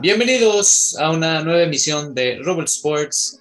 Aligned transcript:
Bienvenidos 0.00 0.96
a 1.00 1.10
una 1.10 1.42
nueva 1.42 1.64
emisión 1.64 2.14
de 2.14 2.38
Robert 2.44 2.68
Sports. 2.68 3.40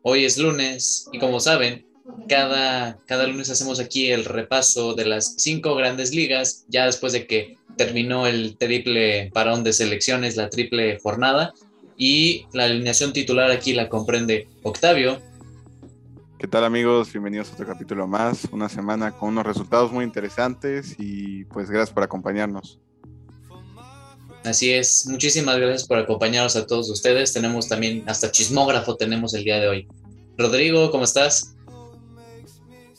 Hoy 0.00 0.24
es 0.24 0.38
lunes 0.38 1.06
y 1.12 1.18
como 1.18 1.38
saben, 1.38 1.84
cada, 2.30 2.96
cada 3.04 3.26
lunes 3.26 3.50
hacemos 3.50 3.78
aquí 3.78 4.10
el 4.10 4.24
repaso 4.24 4.94
de 4.94 5.04
las 5.04 5.34
cinco 5.36 5.74
grandes 5.74 6.14
ligas, 6.14 6.64
ya 6.68 6.86
después 6.86 7.12
de 7.12 7.26
que 7.26 7.58
terminó 7.76 8.26
el 8.26 8.56
triple 8.56 9.30
parón 9.34 9.64
de 9.64 9.74
selecciones, 9.74 10.36
la 10.36 10.48
triple 10.48 10.98
jornada, 10.98 11.52
y 11.98 12.46
la 12.54 12.64
alineación 12.64 13.12
titular 13.12 13.50
aquí 13.50 13.74
la 13.74 13.90
comprende 13.90 14.48
Octavio. 14.62 15.20
¿Qué 16.38 16.48
tal 16.48 16.64
amigos? 16.64 17.12
Bienvenidos 17.12 17.50
a 17.50 17.52
otro 17.52 17.66
capítulo 17.66 18.06
más, 18.06 18.48
una 18.50 18.70
semana 18.70 19.10
con 19.10 19.28
unos 19.28 19.44
resultados 19.44 19.92
muy 19.92 20.04
interesantes 20.04 20.94
y 20.98 21.44
pues 21.44 21.68
gracias 21.70 21.92
por 21.92 22.02
acompañarnos. 22.02 22.80
Así 24.46 24.72
es, 24.72 25.06
muchísimas 25.10 25.56
gracias 25.56 25.88
por 25.88 25.98
acompañarnos 25.98 26.54
a 26.54 26.64
todos 26.64 26.88
ustedes. 26.88 27.32
Tenemos 27.32 27.68
también, 27.68 28.04
hasta 28.06 28.30
chismógrafo 28.30 28.94
tenemos 28.94 29.34
el 29.34 29.42
día 29.42 29.58
de 29.58 29.68
hoy. 29.68 29.88
Rodrigo, 30.38 30.92
¿cómo 30.92 31.02
estás? 31.02 31.56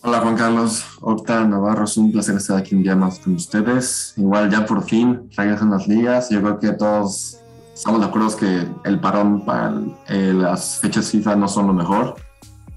Hola 0.02 0.20
Juan 0.20 0.36
Carlos, 0.36 0.84
Octa 1.00 1.46
Navarro, 1.46 1.86
es 1.86 1.96
un 1.96 2.12
placer 2.12 2.36
estar 2.36 2.58
aquí 2.58 2.76
un 2.76 2.84
día 2.84 2.98
más 2.98 3.20
con 3.20 3.36
ustedes. 3.36 4.14
Igual 4.18 4.52
ya 4.52 4.66
por 4.66 4.84
fin 4.84 5.30
regresan 5.38 5.72
las 5.72 5.88
ligas. 5.88 6.30
Yo 6.30 6.42
creo 6.42 6.60
que 6.60 6.72
todos 6.74 7.38
estamos 7.74 8.02
de 8.02 8.08
acuerdo 8.08 8.36
que 8.36 8.68
el 8.84 9.00
parón 9.00 9.46
para 9.46 9.82
eh, 10.10 10.34
las 10.36 10.80
fechas 10.80 11.10
FIFA 11.10 11.38
no 11.38 11.48
son 11.48 11.68
lo 11.68 11.74
mejor. 11.74 12.16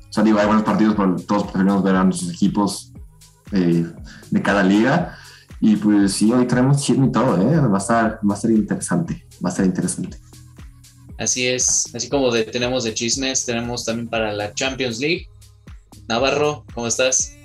O 0.09 0.13
sea, 0.13 0.23
digo, 0.23 0.39
hay 0.39 0.47
buenos 0.47 0.65
partidos, 0.65 0.95
pero 0.97 1.17
todos 1.17 1.43
preferimos 1.45 1.83
ver 1.83 1.97
a 1.97 2.05
nuestros 2.05 2.31
equipos 2.31 2.93
eh, 3.51 3.85
de 4.31 4.43
cada 4.43 4.63
liga. 4.63 5.19
Y 5.61 5.77
pues 5.77 6.15
sí, 6.15 6.33
hoy 6.33 6.47
traemos 6.47 6.83
chisme 6.83 7.07
y 7.07 7.13
todo, 7.13 7.37
¿eh? 7.37 7.61
Va 7.61 7.75
a, 7.75 7.79
estar, 7.79 8.19
va 8.29 8.35
a 8.35 8.37
ser 8.37 8.51
interesante, 8.53 9.27
va 9.45 9.51
a 9.51 9.53
ser 9.53 9.67
interesante. 9.67 10.17
Así 11.19 11.47
es, 11.47 11.95
así 11.95 12.09
como 12.09 12.31
de, 12.33 12.45
tenemos 12.45 12.85
de 12.85 12.95
chismes, 12.95 13.45
tenemos 13.45 13.85
también 13.85 14.09
para 14.09 14.33
la 14.33 14.55
Champions 14.55 14.99
League. 15.01 15.29
Navarro, 16.09 16.65
¿cómo 16.73 16.87
estás? 16.87 17.37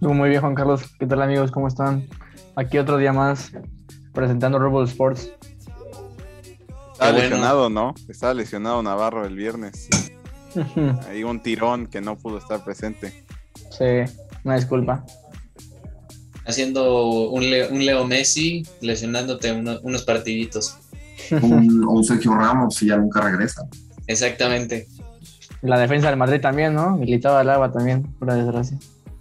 Muy 0.00 0.30
bien, 0.30 0.40
Juan 0.40 0.54
Carlos. 0.54 0.82
¿Qué 0.98 1.06
tal, 1.06 1.20
amigos? 1.20 1.50
¿Cómo 1.50 1.68
están? 1.68 2.08
Aquí 2.56 2.78
otro 2.78 2.96
día 2.96 3.12
más 3.12 3.52
presentando 4.14 4.58
Rebel 4.58 4.84
Sports. 4.84 5.30
Estaba 6.92 7.12
lesionado, 7.12 7.68
¿no? 7.68 7.94
Estaba 8.08 8.32
lesionado 8.32 8.82
Navarro 8.82 9.26
el 9.26 9.36
viernes. 9.36 9.88
Hay 11.08 11.24
un 11.24 11.42
tirón 11.42 11.88
que 11.88 12.00
no 12.00 12.16
pudo 12.16 12.38
estar 12.38 12.64
presente. 12.64 13.26
Sí, 13.70 14.10
una 14.44 14.56
disculpa 14.56 15.04
haciendo 16.46 17.30
un 17.30 17.50
Leo, 17.50 18.06
Messi, 18.06 18.62
lesionándote 18.80 19.52
unos 19.52 20.02
partiditos. 20.02 20.76
Un, 21.30 21.84
un 21.84 22.04
Sergio 22.04 22.34
Ramos 22.34 22.80
y 22.82 22.88
ya 22.88 22.96
nunca 22.96 23.20
regresa. 23.20 23.66
Exactamente. 24.06 24.86
La 25.62 25.78
defensa 25.78 26.08
del 26.08 26.16
Madrid 26.16 26.40
también, 26.40 26.74
¿no? 26.74 26.96
Militaba 26.96 27.40
al 27.40 27.50
agua 27.50 27.72
también, 27.72 28.04
por 28.18 28.32
desgracia. 28.32 28.78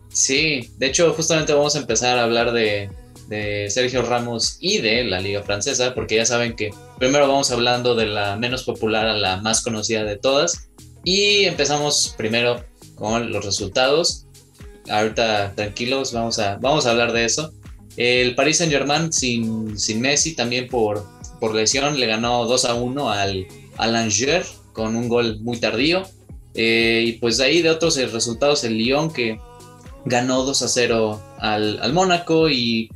Sí, 0.09 0.71
de 0.77 0.87
hecho, 0.87 1.13
justamente 1.13 1.53
vamos 1.53 1.75
a 1.75 1.79
empezar 1.79 2.17
a 2.17 2.23
hablar 2.23 2.51
de, 2.51 2.89
de 3.27 3.69
Sergio 3.69 4.01
Ramos 4.03 4.57
y 4.59 4.79
de 4.79 5.03
la 5.03 5.19
Liga 5.19 5.41
Francesa, 5.43 5.93
porque 5.93 6.17
ya 6.17 6.25
saben 6.25 6.55
que 6.55 6.71
primero 6.99 7.27
vamos 7.27 7.51
hablando 7.51 7.95
de 7.95 8.05
la 8.05 8.35
menos 8.35 8.63
popular 8.63 9.07
a 9.07 9.13
la 9.13 9.37
más 9.37 9.61
conocida 9.61 10.03
de 10.03 10.17
todas. 10.17 10.69
Y 11.03 11.45
empezamos 11.45 12.13
primero 12.17 12.63
con 12.95 13.31
los 13.31 13.45
resultados 13.45 14.24
ahorita 14.89 15.53
tranquilos, 15.55 16.13
vamos 16.13 16.39
a, 16.39 16.57
vamos 16.57 16.85
a 16.85 16.91
hablar 16.91 17.11
de 17.13 17.25
eso. 17.25 17.51
El 17.97 18.35
Paris 18.35 18.57
Saint 18.57 18.71
Germain 18.71 19.11
sin, 19.11 19.77
sin 19.77 20.01
Messi, 20.01 20.35
también 20.35 20.67
por, 20.67 21.05
por 21.39 21.55
lesión, 21.55 21.99
le 21.99 22.07
ganó 22.07 22.45
2 22.45 22.65
a 22.65 22.73
1 22.75 23.09
al, 23.09 23.47
al 23.77 23.95
Angers 23.95 24.61
con 24.73 24.95
un 24.95 25.07
gol 25.07 25.39
muy 25.41 25.59
tardío. 25.59 26.03
Eh, 26.53 27.03
y 27.07 27.11
pues 27.13 27.37
de 27.37 27.45
ahí 27.45 27.61
de 27.61 27.69
otros 27.69 27.97
resultados, 28.11 28.63
el 28.63 28.77
Lyon 28.77 29.11
que 29.11 29.37
ganó 30.05 30.43
2 30.43 30.61
a 30.61 30.67
0 30.67 31.21
al, 31.39 31.79
al 31.81 31.93
Mónaco 31.93 32.49
y, 32.49 32.89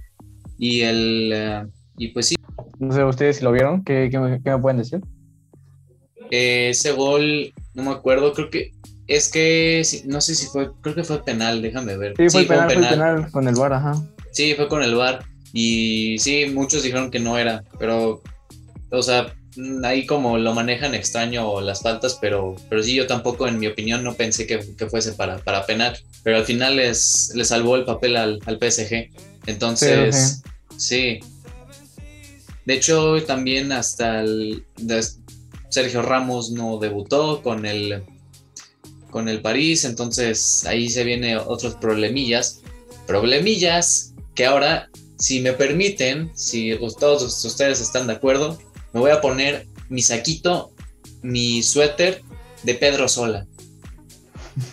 y, 0.58 0.82
el, 0.82 1.32
eh, 1.34 1.64
y 1.98 2.10
pues 2.10 2.28
sí. 2.28 2.36
No 2.78 2.94
sé 2.94 3.04
ustedes 3.04 3.38
si 3.38 3.44
lo 3.44 3.52
vieron, 3.52 3.84
¿qué, 3.84 4.10
qué, 4.12 4.20
me 4.20 4.60
pueden 4.60 4.78
decir? 4.78 5.02
Eh, 6.32 6.70
ese 6.70 6.92
gol, 6.92 7.54
no 7.74 7.84
me 7.84 7.92
acuerdo, 7.92 8.34
creo 8.34 8.50
que 8.50 8.72
es 9.10 9.30
que 9.30 9.84
no 10.06 10.22
sé 10.22 10.36
si 10.36 10.46
fue, 10.46 10.70
creo 10.82 10.96
que 10.96 11.04
fue 11.04 11.24
penal, 11.24 11.62
déjame 11.62 11.98
ver. 11.98 12.14
Sí, 12.18 12.30
fue, 12.30 12.46
penal, 12.46 12.72
fue 12.72 12.88
penal, 12.90 13.32
con 13.32 13.48
el 13.48 13.56
VAR, 13.56 13.74
ajá. 13.74 13.94
Sí, 14.32 14.54
fue 14.56 14.68
con 14.70 14.84
el 14.84 14.96
VAR. 14.96 15.26
Y 15.52 16.18
sí, 16.20 16.46
muchos 16.54 16.84
dijeron 16.84 17.10
que 17.10 17.20
no 17.20 17.38
era, 17.40 17.64
pero, 17.80 18.22
o 18.92 19.02
sea, 19.02 19.34
ahí 19.84 20.06
como 20.06 20.38
lo 20.38 20.54
manejan 20.54 20.94
extraño 20.94 21.60
las 21.60 21.82
faltas, 21.82 22.20
pero, 22.22 22.56
pero 22.70 22.84
sí, 22.84 22.94
yo 22.94 23.08
tampoco, 23.08 23.48
en 23.48 23.58
mi 23.58 23.66
opinión, 23.66 24.04
no 24.04 24.14
pensé 24.14 24.46
que, 24.46 24.62
fuese 24.88 25.14
para, 25.14 25.40
para 25.40 25.66
penal. 25.66 25.98
Pero 26.24 26.38
al 26.38 26.46
final 26.46 26.76
les, 26.76 27.32
les 27.34 27.48
salvó 27.48 27.78
el 27.78 27.86
papel 27.86 28.16
al, 28.16 28.40
al 28.46 28.58
PSG. 28.60 29.10
Entonces, 29.48 30.44
sí. 30.78 31.20
De 32.66 32.76
hecho, 32.76 33.24
también 33.24 33.72
hasta 33.72 34.22
el, 34.22 34.64
Sergio 35.70 36.04
Ramos 36.04 36.52
no 36.52 36.78
debutó 36.78 37.42
con 37.42 37.66
el 37.66 38.04
con 39.10 39.28
el 39.30 39.42
París, 39.42 39.86
entonces 39.86 40.66
ahí 40.66 40.90
se 40.90 41.04
vienen 41.04 41.38
otros 41.38 41.76
problemillas, 41.76 42.62
problemillas 43.08 44.14
que 44.36 44.46
ahora, 44.46 44.90
si 45.18 45.42
me 45.42 45.54
permiten, 45.54 46.32
si 46.36 46.78
todos 47.00 47.44
ustedes 47.44 47.82
están 47.82 48.08
de 48.08 48.14
acuerdo, 48.14 48.58
me 48.94 49.00
voy 49.00 49.12
a 49.12 49.22
poner 49.22 49.68
mi 49.90 50.02
saquito, 50.02 50.72
mi 51.22 51.62
suéter 51.64 52.22
de 52.64 52.76
Pedro 52.76 53.08
Sola. 53.08 53.46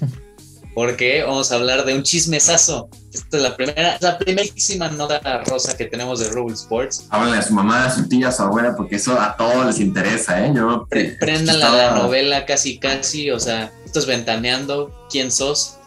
Porque 0.74 1.22
vamos 1.22 1.50
a 1.52 1.54
hablar 1.54 1.86
de 1.86 1.94
un 1.94 2.02
chismesazo. 2.02 2.90
Esta 3.10 3.38
es 3.38 3.42
la 3.42 3.56
primera, 3.56 3.96
la 3.98 4.18
primerísima 4.18 4.90
nota 4.90 5.42
rosa 5.44 5.74
que 5.74 5.86
tenemos 5.86 6.20
de 6.20 6.28
Rubble 6.28 6.52
Sports. 6.52 7.06
Háblenle 7.08 7.38
a 7.38 7.42
su 7.42 7.54
mamá, 7.54 7.86
a 7.86 7.94
su 7.94 8.06
tía, 8.06 8.28
a 8.28 8.32
su 8.32 8.42
abuela, 8.42 8.76
porque 8.76 8.96
eso 8.96 9.18
a 9.18 9.34
todos 9.38 9.64
les 9.64 9.80
interesa, 9.80 10.44
¿eh? 10.46 10.52
Yo. 10.54 10.86
Prendan 10.90 11.60
la 11.60 11.92
novela 11.92 12.44
casi, 12.44 12.78
casi, 12.78 13.30
o 13.30 13.40
sea, 13.40 13.72
estás 13.98 14.06
ventaneando, 14.06 14.92
¿quién 15.10 15.32
sos? 15.32 15.78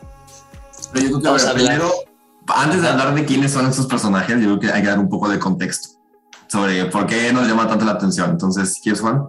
Pero 0.91 1.09
yo 1.09 1.21
creo 1.21 1.35
que 1.35 1.43
primero, 1.53 1.91
antes 2.47 2.81
de 2.81 2.87
hablar 2.87 3.13
de 3.13 3.23
quiénes 3.23 3.51
son 3.51 3.69
esos 3.69 3.85
personajes, 3.85 4.35
yo 4.37 4.45
creo 4.45 4.59
que 4.59 4.71
hay 4.71 4.81
que 4.81 4.87
dar 4.87 4.99
un 4.99 5.09
poco 5.09 5.29
de 5.29 5.37
contexto 5.37 5.99
sobre 6.47 6.85
por 6.85 7.05
qué 7.05 7.31
nos 7.31 7.47
llama 7.47 7.67
tanto 7.67 7.85
la 7.85 7.91
atención. 7.91 8.31
Entonces, 8.31 8.79
¿quién 8.81 8.95
es 8.95 9.01
Juan? 9.01 9.25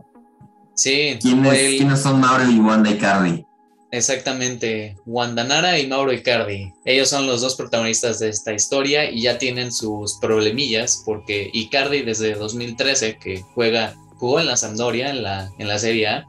Sí. 0.75 1.19
¿Quiénes, 1.21 1.53
¿quiénes 1.77 2.01
son 2.01 2.21
Mauro 2.21 2.51
y 2.51 2.59
Wanda 2.59 2.91
Icardi? 2.91 3.45
Exactamente, 3.91 4.97
Wanda 5.05 5.45
Nara 5.45 5.79
y 5.79 5.87
Mauro 5.87 6.13
Icardi. 6.13 6.73
Ellos 6.87 7.11
son 7.11 7.27
los 7.27 7.43
dos 7.43 7.57
protagonistas 7.57 8.21
de 8.21 8.31
esta 8.31 8.55
historia 8.55 9.11
y 9.11 9.23
ya 9.23 9.37
tienen 9.37 9.73
sus 9.73 10.19
problemillas 10.21 11.03
porque 11.05 11.51
Icardi 11.53 12.03
desde 12.03 12.35
2013 12.35 13.19
que 13.19 13.43
juega 13.55 13.95
jugó 14.17 14.41
en 14.41 14.47
la 14.47 14.57
Sampdoria 14.57 15.11
en 15.11 15.23
la 15.23 15.51
en 15.59 15.67
la 15.67 15.79
Serie 15.79 16.07
A 16.07 16.27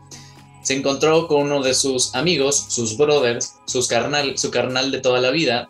se 0.61 0.75
encontró 0.75 1.27
con 1.27 1.43
uno 1.43 1.61
de 1.61 1.73
sus 1.73 2.13
amigos, 2.15 2.65
sus 2.69 2.97
brothers, 2.97 3.55
carnal, 3.89 4.37
su 4.37 4.51
carnal 4.51 4.91
de 4.91 4.99
toda 4.99 5.19
la 5.19 5.31
vida, 5.31 5.67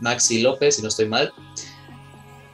Maxi 0.00 0.40
López, 0.40 0.76
si 0.76 0.82
no 0.82 0.88
estoy 0.88 1.06
mal. 1.06 1.32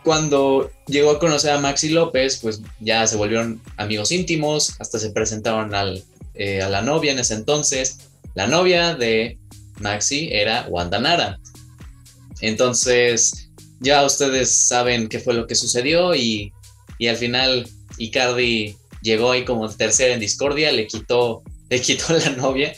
Cuando 0.02 0.70
llegó 0.86 1.10
a 1.10 1.18
conocer 1.18 1.52
a 1.52 1.60
Maxi 1.60 1.90
López, 1.90 2.38
pues 2.38 2.62
ya 2.80 3.06
se 3.06 3.16
volvieron 3.16 3.60
amigos 3.76 4.10
íntimos, 4.10 4.74
hasta 4.80 4.98
se 4.98 5.10
presentaron 5.10 5.74
al, 5.74 6.02
eh, 6.34 6.62
a 6.62 6.68
la 6.68 6.82
novia 6.82 7.12
en 7.12 7.18
ese 7.18 7.34
entonces. 7.34 7.98
La 8.34 8.46
novia 8.46 8.94
de 8.94 9.38
Maxi 9.78 10.28
era 10.32 10.66
Wanda 10.68 10.98
Nara. 10.98 11.38
Entonces, 12.40 13.50
ya 13.80 14.04
ustedes 14.04 14.56
saben 14.56 15.08
qué 15.08 15.20
fue 15.20 15.34
lo 15.34 15.46
que 15.46 15.54
sucedió 15.54 16.14
y, 16.14 16.52
y 16.98 17.08
al 17.08 17.16
final 17.16 17.68
Icardi 17.98 18.76
llegó 19.02 19.30
ahí 19.30 19.44
como 19.44 19.68
tercera 19.68 20.14
en 20.14 20.20
discordia, 20.20 20.72
le 20.72 20.86
quitó 20.86 21.42
le 21.70 21.80
quitó 21.80 22.12
la 22.12 22.30
novia 22.30 22.72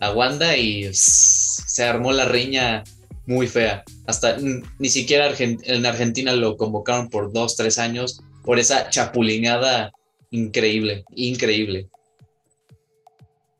a 0.00 0.12
Wanda 0.12 0.56
y 0.56 0.90
se 0.92 1.84
armó 1.84 2.12
la 2.12 2.26
riña 2.26 2.84
muy 3.26 3.46
fea. 3.46 3.84
Hasta 4.06 4.36
ni 4.78 4.88
siquiera 4.88 5.32
en 5.38 5.86
Argentina 5.86 6.32
lo 6.32 6.56
convocaron 6.56 7.08
por 7.08 7.32
dos, 7.32 7.56
tres 7.56 7.78
años 7.78 8.20
por 8.44 8.58
esa 8.58 8.90
chapulineada 8.90 9.92
increíble, 10.30 11.04
increíble. 11.14 11.88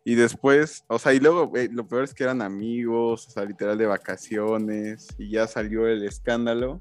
Y 0.04 0.14
después, 0.14 0.84
o 0.86 1.00
sea, 1.00 1.12
y 1.14 1.18
luego 1.18 1.52
lo 1.72 1.88
peor 1.88 2.04
es 2.04 2.14
que 2.14 2.22
eran 2.22 2.40
amigos, 2.40 3.26
o 3.26 3.30
sea, 3.30 3.44
literal 3.44 3.76
de 3.76 3.86
vacaciones, 3.86 5.08
y 5.18 5.30
ya 5.30 5.48
salió 5.48 5.88
el 5.88 6.04
escándalo. 6.04 6.80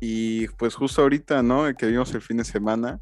Y 0.00 0.46
pues 0.48 0.74
justo 0.74 1.00
ahorita, 1.00 1.42
¿no? 1.42 1.74
Que 1.74 1.86
vimos 1.86 2.12
el 2.14 2.20
fin 2.20 2.36
de 2.36 2.44
semana, 2.44 3.00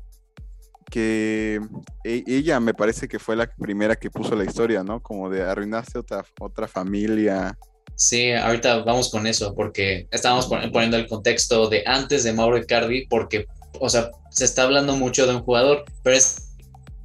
que 0.90 1.60
e, 2.04 2.24
ella 2.26 2.60
me 2.60 2.74
parece 2.74 3.08
que 3.08 3.18
fue 3.18 3.36
la 3.36 3.46
primera 3.46 3.96
que 3.96 4.10
puso 4.10 4.34
la 4.34 4.44
historia, 4.44 4.82
¿no? 4.82 5.02
Como 5.02 5.30
de 5.30 5.42
arruinaste 5.42 5.98
otra, 5.98 6.24
otra 6.40 6.68
familia. 6.68 7.56
Sí, 7.96 8.32
ahorita 8.32 8.82
vamos 8.84 9.10
con 9.10 9.26
eso, 9.26 9.54
porque 9.54 10.08
estábamos 10.10 10.46
poniendo 10.46 10.96
el 10.96 11.06
contexto 11.06 11.68
de 11.68 11.84
antes 11.86 12.24
de 12.24 12.32
Mauro 12.32 12.58
Icardi, 12.58 13.06
porque 13.06 13.46
o 13.80 13.88
sea, 13.88 14.10
se 14.30 14.44
está 14.44 14.62
hablando 14.62 14.96
mucho 14.96 15.26
de 15.26 15.34
un 15.34 15.42
jugador, 15.42 15.84
pero 16.02 16.16
es 16.16 16.48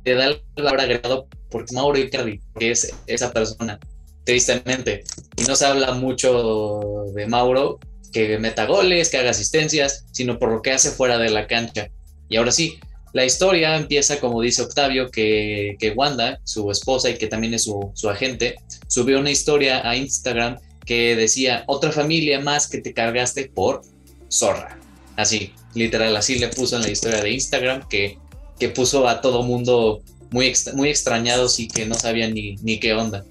te 0.03 0.15
da 0.15 0.25
el 0.25 0.41
valor 0.55 0.79
agregado 0.79 1.27
porque 1.51 1.73
Mauro 1.73 1.97
Icardi, 1.97 2.39
que 2.57 2.71
es 2.71 2.93
esa 3.07 3.31
persona, 3.31 3.79
tristemente, 4.23 5.03
y 5.35 5.43
no 5.43 5.55
se 5.55 5.65
habla 5.65 5.93
mucho 5.93 7.05
de 7.13 7.27
Mauro 7.27 7.79
que 8.11 8.37
meta 8.39 8.65
goles, 8.65 9.09
que 9.09 9.17
haga 9.17 9.31
asistencias, 9.31 10.05
sino 10.11 10.39
por 10.39 10.51
lo 10.51 10.61
que 10.61 10.71
hace 10.71 10.91
fuera 10.91 11.17
de 11.17 11.29
la 11.29 11.47
cancha. 11.47 11.89
Y 12.27 12.37
ahora 12.37 12.51
sí, 12.51 12.79
la 13.13 13.25
historia 13.25 13.75
empieza, 13.75 14.19
como 14.19 14.41
dice 14.41 14.61
Octavio, 14.61 15.09
que, 15.09 15.75
que 15.79 15.91
Wanda, 15.91 16.39
su 16.43 16.69
esposa 16.69 17.09
y 17.09 17.17
que 17.17 17.27
también 17.27 17.53
es 17.53 17.63
su, 17.63 17.91
su, 17.95 18.09
agente, 18.09 18.55
subió 18.87 19.19
una 19.19 19.31
historia 19.31 19.87
a 19.87 19.95
Instagram 19.95 20.57
que 20.85 21.15
decía, 21.15 21.63
otra 21.67 21.91
familia 21.91 22.39
más 22.39 22.67
que 22.67 22.81
te 22.81 22.93
cargaste 22.93 23.51
por 23.53 23.81
zorra. 24.29 24.79
Así, 25.15 25.53
literal, 25.73 26.15
así 26.15 26.39
le 26.39 26.49
puso 26.49 26.75
en 26.75 26.83
la 26.83 26.89
historia 26.89 27.21
de 27.21 27.31
Instagram 27.31 27.87
que, 27.87 28.17
que 28.59 28.69
puso 28.69 29.07
a 29.07 29.21
todo 29.21 29.43
mundo 29.43 30.01
muy, 30.31 30.53
muy 30.75 30.89
extrañados 30.89 31.59
y 31.59 31.67
que 31.67 31.85
no 31.85 31.95
sabían 31.95 32.33
ni, 32.33 32.55
ni 32.57 32.79
qué 32.79 32.93
onda. 32.93 33.25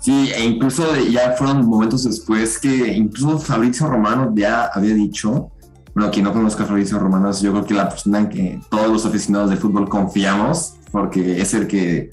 Sí, 0.00 0.30
e 0.34 0.44
incluso 0.44 0.84
ya 1.10 1.32
fueron 1.32 1.64
momentos 1.64 2.04
después 2.04 2.58
que 2.58 2.92
incluso 2.92 3.38
Fabrizio 3.38 3.86
Romano 3.86 4.34
ya 4.36 4.66
había 4.66 4.92
dicho 4.92 5.50
bueno, 5.94 6.10
quien 6.10 6.24
no 6.24 6.32
conozca 6.32 6.64
a 6.64 6.66
Fabrizio 6.66 6.98
Romanos, 6.98 7.40
yo 7.40 7.52
creo 7.52 7.64
que 7.64 7.74
la 7.74 7.88
persona 7.88 8.18
en 8.18 8.28
que 8.28 8.60
todos 8.68 8.88
los 8.88 9.06
aficionados 9.06 9.50
de 9.50 9.56
fútbol 9.56 9.88
confiamos, 9.88 10.74
porque 10.90 11.40
es 11.40 11.54
el 11.54 11.68
que 11.68 12.10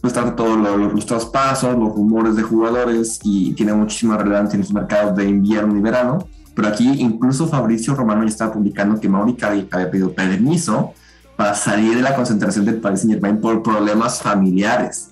pues 0.00 0.12
trata 0.12 0.34
todos 0.36 0.56
los, 0.56 1.06
traspasos, 1.06 1.76
los 1.76 1.94
rumores 1.94 2.36
de 2.36 2.42
jugadores 2.42 3.18
y 3.24 3.52
tiene 3.54 3.74
muchísima 3.74 4.16
relevancia 4.16 4.56
en 4.56 4.62
los 4.62 4.72
mercados 4.72 5.16
de 5.16 5.28
invierno 5.28 5.76
y 5.76 5.80
verano. 5.80 6.26
Pero 6.54 6.68
aquí 6.68 6.88
incluso 7.00 7.48
Fabricio 7.48 7.94
Romano 7.94 8.22
ya 8.22 8.28
estaba 8.28 8.52
publicando 8.52 9.00
que 9.00 9.08
Mauri 9.08 9.36
había 9.42 9.90
pedido 9.90 10.12
permiso 10.12 10.92
para 11.36 11.54
salir 11.54 11.96
de 11.96 12.02
la 12.02 12.14
concentración 12.14 12.64
del 12.64 12.80
Paris 12.80 13.00
Saint 13.00 13.14
Germain 13.14 13.40
por 13.40 13.62
problemas 13.62 14.22
familiares. 14.22 15.10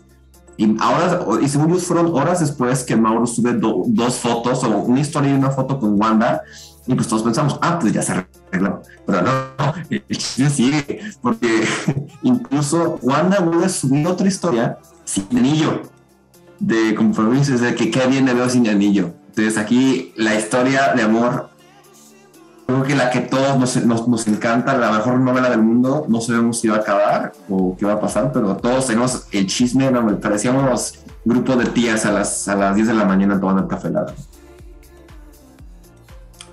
Y 0.57 0.75
ahora, 0.81 1.21
y 1.43 1.49
según 1.49 1.71
ellos 1.71 1.85
fueron 1.85 2.07
horas 2.15 2.41
después 2.41 2.83
que 2.83 2.97
Mauro 2.97 3.27
sube 3.27 3.53
dos 3.53 4.17
fotos, 4.17 4.65
o 4.65 4.79
una 4.79 5.01
historia 5.01 5.31
y 5.31 5.35
una 5.35 5.51
foto 5.51 5.79
con 5.79 6.01
Wanda, 6.01 6.43
y 6.87 6.95
pues 6.95 7.09
todos 7.09 7.23
pensamos, 7.23 7.59
ah, 7.63 7.79
pues 7.79 7.93
ya 7.93 8.03
se 8.03 8.13
arregló. 8.13 8.83
Pero 9.07 9.23
no, 9.23 9.75
el 9.91 10.05
chiste 10.07 10.51
sigue, 10.51 11.01
porque 11.21 11.67
incluso 12.23 12.99
Wanda 13.03 13.41
vuelve 13.41 13.67
a 13.67 13.69
subir 13.69 14.07
otra 14.07 14.29
historia 14.29 14.79
sin 15.05 15.27
anillo, 15.37 15.83
de 16.59 16.95
compromisos, 16.95 17.61
de 17.61 17.75
que 17.75 17.91
qué 17.91 18.07
bien 18.07 18.25
le 18.25 18.35
veo 18.35 18.49
sin 18.49 18.69
anillo. 18.69 19.15
Entonces 19.29 19.59
aquí 19.59 20.13
la 20.17 20.35
historia 20.35 20.95
de 20.95 21.03
amor, 21.03 21.51
creo 22.67 22.83
que 22.85 22.95
la 22.95 23.11
que 23.11 23.21
todos 23.21 23.59
nos, 23.59 23.85
nos, 23.85 24.09
nos, 24.09 24.27
encanta, 24.27 24.77
la 24.77 24.91
mejor 24.93 25.19
novela 25.19 25.51
del 25.51 25.63
mundo, 25.63 26.07
no 26.09 26.21
sabemos 26.21 26.61
si 26.61 26.69
va 26.69 26.77
a 26.77 26.81
acabar 26.81 27.33
o 27.49 27.77
qué 27.77 27.85
va 27.85 27.95
a 27.95 28.01
pasar, 28.01 28.33
pero 28.33 28.57
todos 28.57 28.87
tenemos 28.87 29.27
el 29.33 29.47
chisme, 29.47 29.91
parecíamos 30.23 31.01
grupo 31.25 31.57
de 31.57 31.67
tías 31.67 32.07
a 32.07 32.13
las, 32.13 32.47
a 32.49 32.55
las 32.55 32.75
10 32.77 32.89
de 32.89 32.95
la 32.95 33.05
mañana 33.05 33.39
tomando 33.39 33.63
el 33.63 33.69
café 33.69 33.89
helado. 33.89 34.15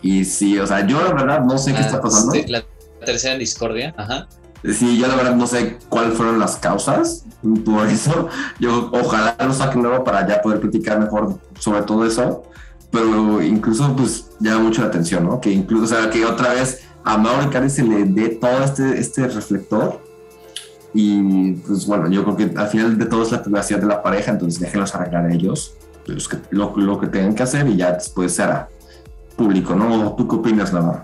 Y 0.04 0.26
sí, 0.26 0.60
o 0.60 0.68
sea, 0.68 0.86
yo 0.86 1.02
la 1.02 1.14
verdad 1.14 1.46
no 1.46 1.58
sé 1.58 1.74
qué 1.74 1.80
está 1.80 2.00
pasando. 2.02 2.36
La 2.48 2.64
tercera 3.06 3.38
discordia, 3.38 3.96
ajá. 3.98 4.28
Sí, 4.64 4.98
yo 4.98 5.08
la 5.08 5.16
verdad 5.16 5.36
no 5.36 5.48
sé 5.48 5.78
cuáles 5.90 6.14
fueron 6.16 6.40
las 6.40 6.58
causas. 6.58 7.26
Por 7.66 7.88
eso, 7.88 8.28
yo 8.60 8.92
ojalá 8.94 9.36
lo 9.40 9.54
saquen 9.54 9.82
nuevo 9.82 10.04
para 10.04 10.28
ya 10.28 10.42
poder 10.42 10.60
platicar 10.60 11.00
mejor 11.00 11.40
sobre 11.58 11.82
todo 11.84 12.06
eso. 12.06 12.44
Pero 12.92 13.42
incluso, 13.42 13.96
pues, 13.96 14.30
llama 14.40 14.64
mucho 14.64 14.82
la 14.82 14.88
atención, 14.88 15.24
¿no? 15.24 15.42
Que 15.42 15.52
incluso, 15.52 15.86
o 15.86 15.88
sea, 15.88 16.10
que 16.10 16.26
otra 16.26 16.54
vez 16.54 16.84
a 17.04 17.18
Mauro 17.18 17.50
Cari 17.50 17.70
se 17.70 17.84
le 17.84 18.04
dé 18.04 18.30
todo 18.30 18.64
este, 18.64 19.00
este 19.00 19.28
reflector. 19.28 20.02
Y 20.94 21.54
pues 21.54 21.88
bueno, 21.88 22.08
yo 22.10 22.24
creo 22.24 22.36
que 22.36 22.60
al 22.60 22.68
final 22.68 23.00
de 23.00 23.06
todo 23.06 23.24
es 23.24 23.32
la 23.32 23.42
privacidad 23.42 23.80
de 23.80 23.88
la 23.88 24.04
pareja, 24.04 24.32
entonces 24.32 24.60
déjenlos 24.60 24.94
arreglar 24.94 25.26
a 25.26 25.34
ellos 25.34 25.74
pues, 26.06 26.30
lo, 26.52 26.74
lo 26.78 27.00
que 27.00 27.08
tengan 27.08 27.34
que 27.34 27.44
hacer 27.44 27.68
y 27.68 27.78
ya 27.78 27.94
después 27.94 28.34
será 28.34 28.70
público, 29.38 29.76
¿no? 29.76 30.14
¿Tú 30.16 30.28
qué 30.28 30.36
opinas, 30.36 30.74
Navarro? 30.74 31.04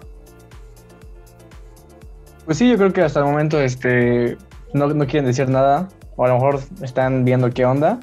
Pues 2.45 2.57
sí, 2.57 2.69
yo 2.69 2.77
creo 2.77 2.91
que 2.91 3.01
hasta 3.01 3.19
el 3.19 3.25
momento 3.25 3.59
este, 3.59 4.37
no, 4.73 4.87
no 4.87 5.05
quieren 5.05 5.25
decir 5.25 5.49
nada, 5.49 5.87
o 6.15 6.25
a 6.25 6.29
lo 6.29 6.33
mejor 6.35 6.59
están 6.81 7.25
viendo 7.25 7.49
qué 7.51 7.65
onda. 7.65 7.99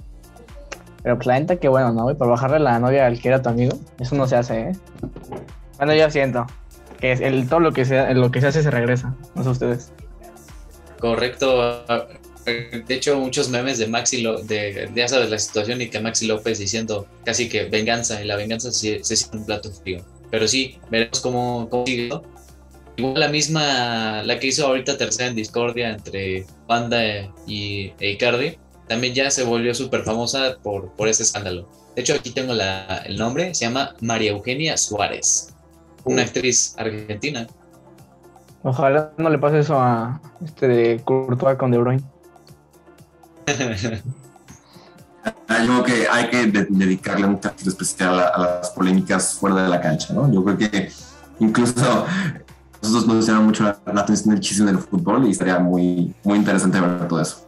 Pero 1.02 1.16
pues 1.16 1.26
la 1.26 1.38
neta, 1.38 1.56
que 1.56 1.68
bueno, 1.68 1.92
¿no? 1.92 2.16
Para 2.16 2.30
bajarle 2.30 2.58
la 2.58 2.78
novia 2.78 3.06
al 3.06 3.20
que 3.20 3.28
era 3.28 3.42
tu 3.42 3.48
amigo, 3.48 3.76
eso 3.98 4.16
no 4.16 4.26
se 4.26 4.36
hace, 4.36 4.60
¿eh? 4.60 4.72
Bueno, 5.78 5.94
yo 5.94 6.10
siento 6.10 6.46
que 6.98 7.12
el, 7.12 7.48
todo 7.48 7.60
lo 7.60 7.72
que, 7.72 7.84
se, 7.84 8.14
lo 8.14 8.30
que 8.30 8.40
se 8.40 8.48
hace 8.48 8.62
se 8.62 8.70
regresa, 8.70 9.14
no 9.34 9.44
sé 9.44 9.50
ustedes. 9.50 9.92
Correcto. 10.98 11.84
De 12.44 12.84
hecho, 12.94 13.18
muchos 13.18 13.50
memes 13.50 13.78
de 13.78 13.86
Maxi, 13.88 14.22
Lo 14.22 14.40
de, 14.40 14.90
ya 14.94 15.08
sabes 15.08 15.30
la 15.30 15.38
situación 15.38 15.80
y 15.80 15.90
que 15.90 16.00
Maxi 16.00 16.26
López 16.26 16.58
diciendo 16.58 17.06
casi 17.24 17.48
que 17.48 17.64
venganza, 17.64 18.22
y 18.22 18.26
la 18.26 18.36
venganza 18.36 18.72
se, 18.72 19.02
se 19.02 19.16
siente 19.16 19.38
un 19.38 19.46
plato 19.46 19.70
frío. 19.70 20.04
Pero 20.30 20.48
sí, 20.48 20.78
veremos 20.90 21.20
cómo, 21.20 21.68
cómo 21.70 21.86
sigue. 21.86 22.10
Igual 22.96 23.20
la 23.20 23.28
misma, 23.28 24.22
la 24.22 24.38
que 24.38 24.48
hizo 24.48 24.66
ahorita 24.66 24.96
tercera 24.96 25.28
en 25.28 25.36
discordia 25.36 25.90
entre 25.90 26.46
Panda 26.66 27.02
y 27.46 27.92
e 28.00 28.10
Icardi, 28.12 28.58
también 28.88 29.14
ya 29.14 29.30
se 29.30 29.44
volvió 29.44 29.74
súper 29.74 30.02
famosa 30.02 30.56
por, 30.62 30.92
por 30.92 31.08
ese 31.08 31.22
escándalo. 31.22 31.68
De 31.94 32.02
hecho, 32.02 32.14
aquí 32.14 32.30
tengo 32.30 32.54
la, 32.54 32.98
el 33.06 33.16
nombre, 33.16 33.54
se 33.54 33.66
llama 33.66 33.94
María 34.00 34.30
Eugenia 34.30 34.76
Suárez, 34.76 35.54
una 36.04 36.22
actriz 36.22 36.74
argentina. 36.78 37.46
Ojalá 38.62 39.12
no 39.16 39.30
le 39.30 39.38
pase 39.38 39.60
eso 39.60 39.78
a 39.78 40.20
este 40.44 40.68
de 40.68 41.00
Courtois 41.04 41.56
con 41.56 41.70
De 41.70 41.78
Bruyne. 41.78 42.02
Ah, 45.48 45.64
yo 45.64 45.82
creo 45.82 45.84
que 45.84 46.08
hay 46.08 46.28
que 46.28 46.46
dedicarle 46.46 47.26
un 47.26 47.36
capítulo 47.36 47.70
especial 47.70 48.20
a, 48.20 48.38
las 48.38 48.70
polémicas 48.70 49.34
fuera 49.34 49.62
de 49.62 49.68
la 49.68 49.80
cancha, 49.80 50.12
¿no? 50.14 50.32
Yo 50.32 50.44
creo 50.44 50.58
que 50.58 50.90
incluso 51.40 52.06
nosotros 52.82 53.06
nos 53.06 53.26
llama 53.26 53.40
mucho 53.40 53.64
la, 53.64 54.00
atención 54.00 54.34
del 54.34 54.40
chisme 54.40 54.66
del 54.66 54.78
fútbol 54.78 55.26
y 55.26 55.30
estaría 55.30 55.58
muy, 55.58 56.14
muy 56.22 56.38
interesante 56.38 56.80
ver 56.80 57.08
todo 57.08 57.20
eso. 57.20 57.44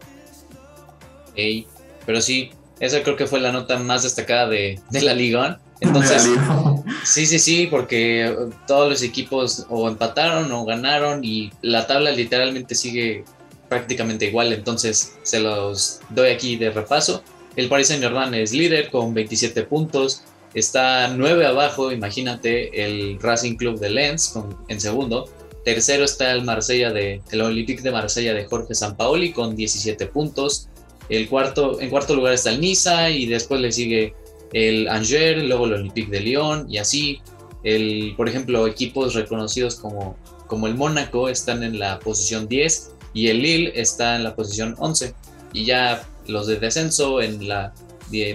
pero 2.05 2.21
sí, 2.21 2.51
esa 2.79 3.01
creo 3.03 3.15
que 3.15 3.27
fue 3.27 3.39
la 3.39 3.51
nota 3.51 3.77
más 3.79 4.03
destacada 4.03 4.47
de, 4.47 4.79
de 4.89 5.01
la 5.01 5.13
Liga. 5.13 5.59
Entonces, 5.81 6.29
sí, 7.05 7.25
sí, 7.25 7.39
sí, 7.39 7.67
porque 7.69 8.35
todos 8.67 8.89
los 8.89 9.01
equipos 9.01 9.65
o 9.69 9.87
empataron 9.87 10.51
o 10.51 10.65
ganaron 10.65 11.23
y 11.23 11.51
la 11.61 11.87
tabla 11.87 12.11
literalmente 12.11 12.75
sigue 12.75 13.23
prácticamente 13.69 14.25
igual. 14.25 14.51
Entonces, 14.51 15.15
se 15.23 15.39
los 15.39 16.01
doy 16.09 16.31
aquí 16.31 16.57
de 16.57 16.71
repaso. 16.71 17.23
El 17.59 17.67
Paris 17.67 17.87
Saint 17.87 18.01
Germain 18.01 18.33
es 18.33 18.53
líder 18.53 18.89
con 18.89 19.13
27 19.13 19.63
puntos. 19.63 20.23
Está 20.53 21.09
9 21.09 21.45
abajo, 21.45 21.91
imagínate, 21.91 22.85
el 22.85 23.19
Racing 23.19 23.57
Club 23.57 23.77
de 23.77 23.89
Lens 23.89 24.33
en 24.69 24.79
segundo. 24.79 25.27
Tercero 25.65 26.05
está 26.05 26.31
el 26.31 26.45
Marsella 26.45 26.93
de 26.93 27.21
el 27.31 27.41
Olympique 27.41 27.81
de 27.81 27.91
Marsella 27.91 28.33
de 28.33 28.45
Jorge 28.45 28.73
Sampaoli 28.73 29.33
con 29.33 29.57
17 29.57 30.05
puntos. 30.07 30.69
El 31.09 31.27
cuarto, 31.27 31.81
en 31.81 31.89
cuarto 31.89 32.15
lugar 32.15 32.31
está 32.31 32.51
el 32.51 32.61
Niza 32.61 33.09
y 33.09 33.25
después 33.25 33.59
le 33.59 33.73
sigue 33.73 34.13
el 34.53 34.87
Angers, 34.87 35.43
luego 35.43 35.65
el 35.65 35.73
Olympique 35.73 36.09
de 36.09 36.21
Lyon 36.21 36.65
y 36.71 36.77
así. 36.77 37.19
El, 37.65 38.13
por 38.15 38.29
ejemplo, 38.29 38.67
equipos 38.67 39.15
reconocidos 39.15 39.75
como, 39.75 40.15
como 40.47 40.67
el 40.67 40.75
Mónaco 40.75 41.27
están 41.27 41.63
en 41.63 41.77
la 41.77 41.99
posición 41.99 42.47
10 42.47 42.91
y 43.13 43.27
el 43.27 43.41
Lille 43.41 43.73
está 43.75 44.15
en 44.15 44.23
la 44.23 44.33
posición 44.33 44.75
11. 44.79 45.13
Y 45.51 45.65
ya 45.65 46.07
los 46.29 46.47
de 46.47 46.59
descenso 46.59 47.21
en 47.21 47.47
la 47.47 47.73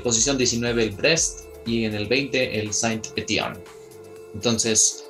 posición 0.03 0.39
19 0.39 0.85
el 0.85 0.91
Brest 0.93 1.41
y 1.67 1.85
en 1.85 1.95
el 1.95 2.07
20 2.07 2.61
el 2.61 2.73
Saint 2.73 3.07
Etienne. 3.17 3.59
Entonces, 4.35 5.05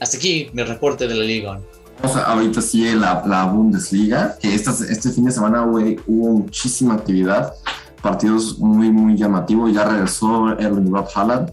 hasta 0.00 0.16
aquí 0.16 0.48
mi 0.52 0.62
reporte 0.62 1.08
de 1.08 1.14
la 1.14 1.24
Liga. 1.24 1.60
Vamos 2.02 2.16
ahorita 2.18 2.60
sí 2.60 2.94
la, 2.94 3.22
la 3.26 3.44
Bundesliga, 3.44 4.36
que 4.40 4.54
este 4.54 5.10
fin 5.10 5.24
de 5.24 5.32
semana 5.32 5.64
hubo 5.64 5.98
muchísima 6.06 6.94
actividad, 6.94 7.54
partidos 8.02 8.58
muy, 8.58 8.90
muy 8.90 9.16
llamativos, 9.16 9.72
ya 9.72 9.84
regresó 9.84 10.50
Erling 10.58 10.92
Roth 10.92 11.08
Haaland 11.14 11.52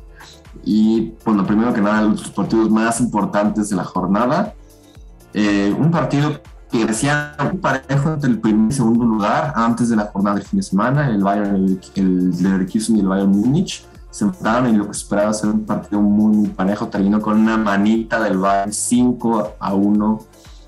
y 0.65 1.13
bueno, 1.25 1.46
primero 1.46 1.74
que 1.74 1.82
nada 1.82 2.03
los 2.03 2.30
partidos 2.30 2.70
más 2.70 3.00
importantes 3.00 3.70
de 3.70 3.75
la 3.75 3.84
jornada. 3.84 4.53
Eh, 5.34 5.74
un 5.77 5.89
partido 5.89 6.39
que 6.74 6.88
decía 6.88 7.36
un 7.51 7.60
parejo 7.60 8.13
entre 8.13 8.32
el 8.32 8.39
primer 8.39 8.72
y 8.72 8.74
segundo 8.74 9.06
lugar 9.06 9.53
antes 9.56 9.89
de 9.89 9.96
la 9.96 10.06
jornada 10.06 10.38
de 10.38 10.42
fin 10.42 10.58
de 10.58 10.63
semana, 10.63 11.08
el 11.08 11.22
Bayern, 11.22 11.80
el, 11.94 12.32
Leverkusen 12.42 12.98
y 12.98 13.01
el 13.01 13.08
Bayern 13.08 13.30
Múnich. 13.30 13.86
Se 14.10 14.25
enfrentaron 14.25 14.74
y 14.74 14.77
lo 14.77 14.86
que 14.86 14.92
esperaba 14.92 15.32
ser 15.36 15.51
un 15.51 15.65
partido 15.68 16.01
muy, 16.01 16.48
parejo. 16.48 16.88
Terminó 16.88 17.22
con 17.22 17.39
una 17.39 17.58
manita 17.58 18.20
del 18.24 18.39
Bayern 18.39 18.74
5 18.74 19.53
a 19.60 19.74
1 19.75 20.20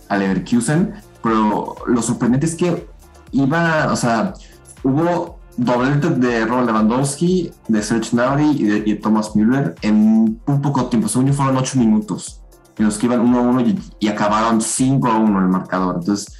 al 0.09 0.19
Leverkusen, 0.19 0.93
pero 1.23 1.75
lo 1.87 2.01
sorprendente 2.03 2.45
es 2.45 2.53
que 2.53 2.87
iba, 3.31 3.91
o 3.91 3.95
sea, 3.95 4.35
hubo 4.83 5.39
doblete 5.57 6.11
de 6.11 6.45
Robert 6.45 6.67
Lewandowski, 6.67 7.49
de 7.67 7.81
Serge 7.81 8.11
Gnabry 8.11 8.51
y 8.51 8.63
de, 8.63 8.95
Thomas 8.95 9.35
Müller 9.35 9.73
en 9.81 10.39
un 10.45 10.61
poco 10.61 10.85
tiempo, 10.85 11.07
según 11.07 11.27
yo 11.27 11.33
fueron 11.33 11.57
8 11.57 11.79
minutos. 11.79 12.41
en 12.41 12.44
los 12.77 12.97
que 12.97 13.05
iban 13.05 13.25
1-1 13.25 13.81
y, 13.99 14.07
acabaron 14.07 14.59
5-1 14.59 15.39
el 15.39 15.47
marcador. 15.47 15.97
Entonces, 15.99 16.33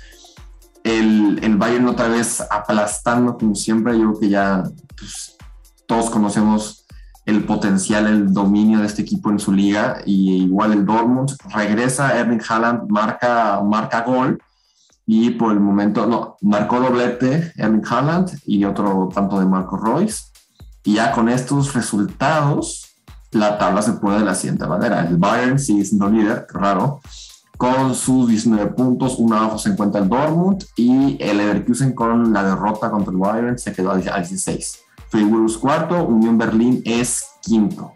el, 0.84 1.40
el, 1.42 1.58
Bayern 1.58 1.88
otra 1.88 2.08
vez 2.08 2.42
aplastando 2.50 3.38
como 3.38 3.56
siempre, 3.56 3.98
yo 3.98 4.12
creo 4.12 4.20
que 4.20 4.30
ya 4.30 4.64
pues, 4.98 5.36
todos 5.88 6.10
conocemos 6.10 6.86
el 7.26 7.44
potencial, 7.44 8.06
el 8.06 8.34
dominio 8.34 8.80
de 8.80 8.86
este 8.86 9.02
equipo 9.02 9.32
en 9.32 9.40
su 9.40 9.52
liga 9.52 10.02
y 10.06 10.44
igual 10.44 10.74
el 10.74 10.86
Dortmund 10.86 11.32
regresa, 11.54 12.18
Erling 12.20 12.42
Haaland 12.48 12.90
marca, 12.90 13.62
marca 13.64 14.02
gol 14.02 14.40
y 15.08 15.32
por 15.32 15.52
el 15.52 15.60
momento, 15.60 16.06
no, 16.06 16.38
marcó 16.42 16.80
doblete 16.80 17.52
Erling 17.56 17.86
Haaland 17.88 18.40
y 18.46 18.64
otro 18.66 19.10
tanto 19.14 19.40
de 19.40 19.46
Marco 19.48 19.78
Royce 19.78 20.26
y 20.84 20.96
ya 20.96 21.12
con 21.12 21.30
estos 21.30 21.74
resultados 21.74 22.85
la 23.36 23.58
tabla 23.58 23.82
se 23.82 23.94
puede 23.94 24.20
de 24.20 24.26
la 24.26 24.36
siguiente 24.36 24.66
manera, 24.66 25.02
el 25.02 25.18
Bayern 25.18 25.60
sigue 25.60 25.86
siendo 25.86 26.10
líder, 26.10 26.48
raro, 26.52 27.02
con 27.58 27.96
sus 27.96 28.28
19 28.28 28.72
puntos, 28.72 29.16
uno 29.18 29.38
abajo 29.38 29.58
se 29.58 29.70
encuentra 29.70 30.02
el 30.02 30.10
Dortmund 30.10 30.66
y 30.76 31.18
el 31.22 31.38
Leverkusen 31.38 31.94
con 31.94 32.34
la 32.34 32.44
derrota 32.44 32.90
contra 32.90 33.12
el 33.12 33.18
Bayern 33.18 33.58
se 33.58 33.72
quedó 33.72 33.92
al 33.92 34.02
16. 34.02 34.80
Freiburg 35.10 35.60
cuarto, 35.60 36.04
Unión 36.06 36.38
Berlín 36.38 36.82
es 36.86 37.26
quinto. 37.42 37.94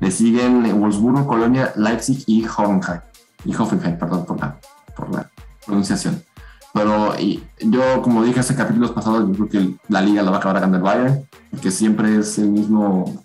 Le 0.00 0.10
siguen 0.10 0.80
Wolfsburgo, 0.80 1.26
Colonia, 1.26 1.72
Leipzig 1.76 2.22
y 2.26 2.44
Hoffenheim. 2.44 3.00
Y 3.44 3.54
Hoffenheim, 3.54 3.98
perdón 3.98 4.24
por 4.24 4.38
la, 4.40 4.58
por 4.96 5.12
la 5.12 5.30
pronunciación. 5.64 6.22
Pero 6.72 7.18
y 7.18 7.42
yo, 7.60 8.00
como 8.02 8.24
dije 8.24 8.40
hace 8.40 8.54
capítulos 8.54 8.92
pasados, 8.92 9.28
yo 9.28 9.46
creo 9.46 9.48
que 9.48 9.76
la 9.88 10.00
liga 10.00 10.22
la 10.22 10.30
va 10.30 10.38
a 10.38 10.40
acabar 10.40 10.56
ganando 10.56 10.78
el 10.78 10.82
Bayern, 10.82 11.28
porque 11.50 11.70
siempre 11.70 12.18
es 12.18 12.38
el 12.38 12.50
mismo, 12.50 13.21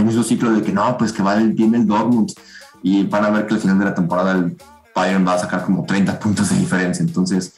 el 0.00 0.06
mismo 0.06 0.22
ciclo 0.22 0.50
de 0.52 0.62
que 0.62 0.72
no, 0.72 0.96
pues 0.98 1.12
que 1.12 1.22
va 1.22 1.36
bien 1.36 1.74
el 1.74 1.86
Dortmund. 1.86 2.32
Y 2.82 3.04
van 3.04 3.24
a 3.24 3.30
ver 3.30 3.46
que 3.46 3.54
al 3.54 3.60
final 3.60 3.78
de 3.78 3.84
la 3.84 3.94
temporada 3.94 4.32
el 4.32 4.56
Bayern 4.94 5.26
va 5.26 5.34
a 5.34 5.38
sacar 5.38 5.64
como 5.64 5.84
30 5.84 6.18
puntos 6.18 6.50
de 6.50 6.58
diferencia. 6.58 7.02
Entonces, 7.02 7.54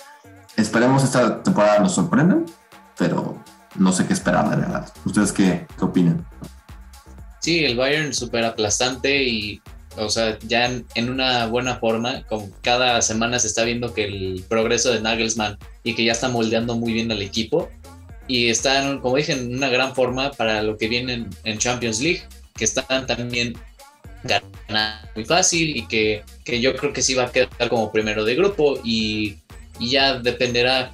esperemos 0.57 1.03
esta 1.05 1.43
temporada 1.43 1.79
nos 1.79 1.95
sorprendan, 1.95 2.45
pero 2.99 3.37
no 3.77 3.93
sé 3.93 4.07
qué 4.07 4.13
esperar, 4.13 4.51
de 4.51 4.57
verdad. 4.57 4.93
¿Ustedes 5.05 5.33
qué, 5.33 5.67
qué 5.79 5.85
opinan? 5.85 6.27
Sí, 7.41 7.65
el 7.65 7.77
Bayern 7.77 8.13
súper 8.13 8.45
aplastante 8.45 9.25
y, 9.25 9.61
o 9.97 10.09
sea, 10.09 10.39
ya 10.41 10.71
en, 10.95 11.11
una 11.11 11.47
buena 11.47 11.77
forma, 11.77 12.25
con 12.29 12.51
cada 12.63 13.03
semana 13.03 13.39
se 13.39 13.49
está 13.49 13.65
viendo 13.65 13.95
que 13.95 14.05
el 14.05 14.45
progreso 14.49 14.93
de 14.93 15.01
Nagelsmann 15.01 15.59
y 15.83 15.95
que 15.95 16.05
ya 16.05 16.13
está 16.13 16.29
moldeando 16.29 16.77
muy 16.77 16.93
bien 16.93 17.11
al 17.11 17.23
equipo 17.23 17.69
y 18.29 18.49
están, 18.49 19.00
como 19.00 19.17
dije, 19.17 19.33
en 19.33 19.55
una 19.55 19.69
gran 19.69 19.95
forma 19.95 20.31
para 20.33 20.62
lo 20.62 20.76
que 20.76 20.88
viene 20.88 21.26
en, 21.45 21.59
Champions 21.59 22.00
League, 22.00 22.23
que 22.55 22.64
están 22.64 23.07
también 23.07 23.55
ganando 24.25 25.09
muy 25.14 25.25
fácil 25.25 25.76
y 25.76 25.87
que, 25.87 26.23
que, 26.45 26.61
yo 26.61 26.76
creo 26.76 26.93
que 26.93 27.02
sí 27.02 27.14
va 27.14 27.25
a 27.25 27.33
quedar 27.33 27.69
como 27.69 27.91
primero 27.91 28.25
de 28.25 28.37
grupo 28.37 28.79
y, 28.85 29.38
y 29.79 29.91
ya 29.91 30.19
dependerá 30.19 30.93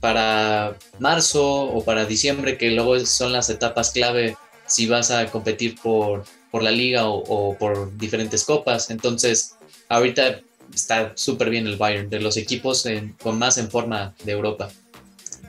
para 0.00 0.76
marzo 0.98 1.44
o 1.44 1.84
para 1.84 2.06
diciembre, 2.06 2.56
que 2.56 2.70
luego 2.70 2.98
son 3.00 3.32
las 3.32 3.50
etapas 3.50 3.90
clave 3.90 4.36
si 4.66 4.86
vas 4.86 5.10
a 5.10 5.26
competir 5.26 5.76
por, 5.80 6.24
por 6.50 6.62
la 6.62 6.70
liga 6.70 7.06
o, 7.06 7.56
por 7.58 7.96
diferentes 7.98 8.44
copas. 8.44 8.90
Entonces, 8.90 9.56
ahorita 9.88 10.40
está 10.74 11.12
súper 11.16 11.50
bien 11.50 11.66
el 11.66 11.76
Bayern, 11.76 12.08
de 12.08 12.20
los 12.20 12.36
equipos 12.36 12.86
con 13.22 13.38
más 13.38 13.58
en 13.58 13.70
forma 13.70 14.14
de 14.24 14.32
Europa. 14.32 14.70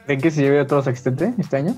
¿Creen 0.06 0.22
que 0.22 0.32
se 0.32 0.42
lleve 0.42 0.62
otro 0.62 0.82
sextete 0.84 1.34
este 1.38 1.58
año? 1.58 1.76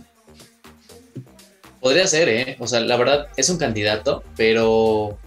Podría 1.79 2.07
ser, 2.07 2.29
¿eh? 2.29 2.55
O 2.59 2.67
sea, 2.67 2.79
la 2.79 2.95
verdad 2.95 3.27
es 3.35 3.49
un 3.49 3.57
candidato, 3.57 4.23
pero... 4.37 5.17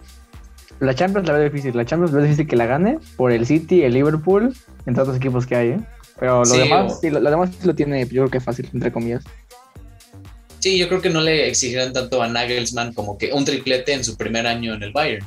La 0.81 0.95
Champions 0.95 1.29
la 1.29 1.35
veo 1.35 1.45
difícil. 1.45 1.77
La 1.77 1.85
Champions 1.85 2.13
la 2.13 2.19
veo 2.19 2.27
difícil 2.27 2.47
que 2.47 2.57
la 2.57 2.67
gane 2.67 2.99
por 3.17 3.33
el 3.33 3.47
City, 3.47 3.83
el 3.83 3.95
Liverpool, 3.95 4.55
entre 4.87 5.03
otros 5.03 5.17
equipos 5.17 5.47
que 5.47 5.57
hay, 5.57 5.69
¿eh? 5.69 5.81
Pero 6.19 6.45
lo 6.45 6.53
demás, 6.55 7.01
sí, 7.01 7.11
lo, 7.11 7.21
demás 7.21 7.51
lo 7.65 7.75
tiene, 7.75 8.01
yo 8.05 8.23
creo 8.23 8.31
que 8.31 8.41
fácil, 8.41 8.71
entre 8.73 8.91
comillas. 8.91 9.23
Sí, 10.61 10.79
yo 10.79 10.89
creo 10.89 11.03
que 11.03 11.11
no 11.11 11.21
le 11.21 11.49
exigirán 11.49 11.93
tanto 11.93 12.23
a 12.23 12.29
Nagelsmann 12.29 12.95
como 12.95 13.19
que 13.19 13.33
un 13.33 13.45
triplete 13.45 13.93
en 13.93 14.03
su 14.03 14.17
primer 14.17 14.47
año 14.47 14.75
en 14.75 14.83
el 14.83 14.93
Bayern. 14.93 15.27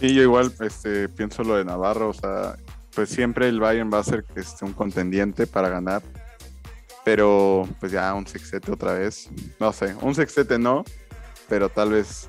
Sí, 0.00 0.14
yo 0.14 0.22
igual 0.22 0.52
este, 0.60 1.08
pienso 1.08 1.44
lo 1.44 1.56
de 1.56 1.64
Navarro, 1.64 2.08
o 2.08 2.14
sea, 2.14 2.56
pues 2.98 3.10
siempre 3.10 3.48
el 3.48 3.60
Bayern 3.60 3.92
va 3.94 4.00
a 4.00 4.02
ser 4.02 4.24
este, 4.34 4.64
un 4.64 4.72
contendiente 4.72 5.46
para 5.46 5.68
ganar, 5.68 6.02
pero 7.04 7.68
pues 7.78 7.92
ya 7.92 8.12
un 8.12 8.26
sextete 8.26 8.72
otra 8.72 8.94
vez, 8.94 9.30
no 9.60 9.72
sé, 9.72 9.94
un 10.02 10.16
sextete 10.16 10.58
no, 10.58 10.84
pero 11.48 11.68
tal 11.68 11.92
vez 11.92 12.28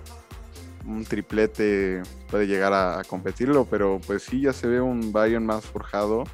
un 0.86 1.06
triplete 1.06 2.04
puede 2.30 2.46
llegar 2.46 2.72
a, 2.74 3.02
competirlo, 3.04 3.66
pero 3.66 4.00
pues 4.06 4.22
sí, 4.22 4.42
ya 4.42 4.54
se 4.54 4.68
ve 4.68 4.80
un 4.80 5.12
Bayern 5.12 5.44
más 5.44 5.66
forjado. 5.66 6.26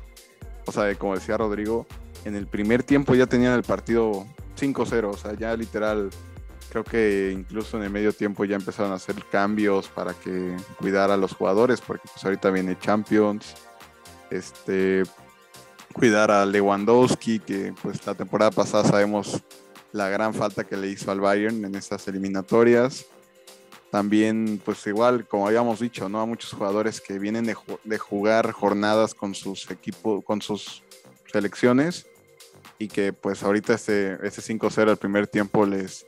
O 0.65 0.71
sea, 0.73 0.93
como 0.95 1.15
decía 1.15 1.37
Rodrigo, 1.37 1.87
en 2.25 2.35
el 2.35 2.45
primer 2.45 2.83
tiempo 2.83 3.15
ya 3.15 3.27
tenían 3.27 3.53
el 3.53 3.63
partido 3.63 4.25
5-0, 4.59 5.11
o 5.11 5.15
sea, 5.15 5.33
ya 5.35 5.55
literal, 5.55 6.09
creo 6.71 6.83
que 6.83 7.31
incluso 7.33 7.77
en 7.77 7.83
el 7.83 7.89
medio 7.89 8.11
tiempo 8.11 8.43
ya 8.43 8.57
empezaron 8.57 8.91
a 8.91 8.95
hacer 8.95 9.15
cambios 9.31 9.87
para 9.87 10.13
que 10.13 10.57
cuidar 10.77 11.09
a 11.09 11.15
los 11.15 11.31
jugadores, 11.31 11.79
porque 11.79 12.09
pues 12.11 12.25
ahorita 12.25 12.49
viene 12.49 12.77
Champions, 12.77 13.55
este, 14.29 15.03
cuidar 15.93 16.31
a 16.31 16.45
Lewandowski, 16.45 17.39
que 17.39 17.73
pues 17.81 18.05
la 18.05 18.15
temporada 18.15 18.51
pasada 18.51 18.83
sabemos 18.83 19.41
la 19.91 20.09
gran 20.09 20.33
falta 20.33 20.65
que 20.65 20.75
le 20.75 20.89
hizo 20.89 21.11
al 21.11 21.21
Bayern 21.21 21.63
en 21.63 21.75
estas 21.75 22.07
eliminatorias. 22.07 23.05
También, 23.91 24.61
pues 24.65 24.85
igual, 24.87 25.25
como 25.25 25.47
habíamos 25.47 25.79
dicho, 25.79 26.09
¿no? 26.09 26.19
A 26.19 26.25
muchos 26.25 26.51
jugadores 26.51 26.99
que 26.99 27.17
vienen 27.17 27.45
de, 27.45 27.97
jugar 27.97 28.51
jornadas 28.51 29.13
con 29.13 29.33
sus 29.33 29.71
equipos, 29.71 30.23
con 30.25 30.41
sus 30.41 30.83
selecciones 31.31 32.05
y 32.77 32.89
que 32.89 33.13
pues 33.13 33.41
ahorita 33.43 33.73
este, 33.73 34.17
este 34.27 34.41
5-0 34.41 34.89
al 34.89 34.97
primer 34.97 35.27
tiempo 35.27 35.65
les, 35.65 36.05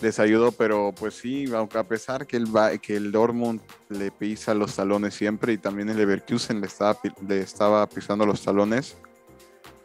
les 0.00 0.18
ayudó, 0.18 0.52
pero 0.52 0.92
pues 0.98 1.14
sí, 1.14 1.46
aunque 1.54 1.78
a 1.78 1.84
pesar 1.84 2.26
que 2.26 2.36
el, 2.36 2.48
que 2.80 2.96
el 2.96 3.12
Dortmund 3.12 3.60
le 3.88 4.10
pisa 4.10 4.54
los 4.54 4.76
talones 4.76 5.14
siempre 5.14 5.52
y 5.52 5.58
también 5.58 5.88
el 5.88 5.96
Leverkusen 5.96 6.60
le 6.60 6.66
estaba, 6.66 6.98
le 7.26 7.40
estaba 7.40 7.86
pisando 7.88 8.26
los 8.26 8.42
talones, 8.42 8.96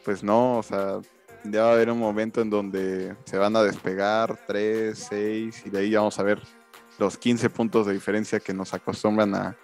pues 0.04 0.24
no, 0.24 0.58
o 0.58 0.64
sea, 0.64 1.00
ya 1.44 1.64
va 1.64 1.70
a 1.70 1.74
haber 1.74 1.90
un 1.90 2.00
momento 2.00 2.42
en 2.42 2.50
donde 2.50 3.16
se 3.26 3.38
van 3.38 3.56
a 3.56 3.64
despegar 3.64 4.38
3, 4.48 4.98
6 4.98 5.64
y 5.66 5.70
de 5.70 5.80
ahí 5.80 5.96
vamos 5.96 6.20
a 6.20 6.24
ver 6.24 6.42
los 7.00 7.18
15 7.18 7.50
puntos 7.50 7.88
de 7.88 7.94
diferencia 7.94 8.40
que 8.40 8.54
nos 8.54 8.74
acostumbran 8.74 9.34
a, 9.36 9.58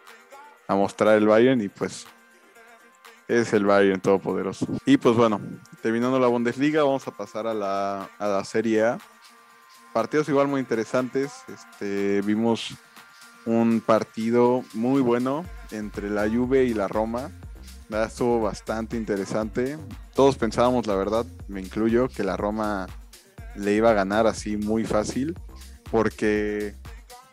mostrar 0.69 1.17
el 1.17 1.27
Bayern 1.27 1.61
y 1.61 1.69
pues 1.69 2.07
es 3.27 3.53
el 3.53 3.65
Bayern 3.65 4.01
todopoderoso. 4.01 4.65
Y 4.85 4.97
pues 4.97 5.15
bueno, 5.15 5.39
terminando 5.81 6.19
la 6.19 6.27
Bundesliga, 6.27 6.83
vamos 6.83 7.07
a 7.07 7.11
pasar 7.11 7.47
a 7.47 7.53
la, 7.53 8.09
a 8.17 8.27
la 8.27 8.43
Serie 8.43 8.83
A. 8.83 8.97
Partidos 9.93 10.29
igual 10.29 10.47
muy 10.47 10.59
interesantes. 10.59 11.31
Este, 11.47 12.21
vimos 12.21 12.75
un 13.45 13.81
partido 13.81 14.63
muy 14.73 15.01
bueno 15.01 15.45
entre 15.71 16.09
la 16.09 16.29
Juve 16.29 16.65
y 16.65 16.73
la 16.73 16.87
Roma. 16.87 17.31
Estuvo 17.89 18.41
bastante 18.41 18.97
interesante. 18.97 19.77
Todos 20.13 20.37
pensábamos, 20.37 20.87
la 20.87 20.95
verdad, 20.95 21.25
me 21.47 21.61
incluyo, 21.61 22.09
que 22.09 22.23
la 22.23 22.35
Roma 22.35 22.87
le 23.55 23.73
iba 23.73 23.89
a 23.91 23.93
ganar 23.93 24.27
así 24.27 24.57
muy 24.57 24.83
fácil, 24.83 25.35
porque 25.89 26.75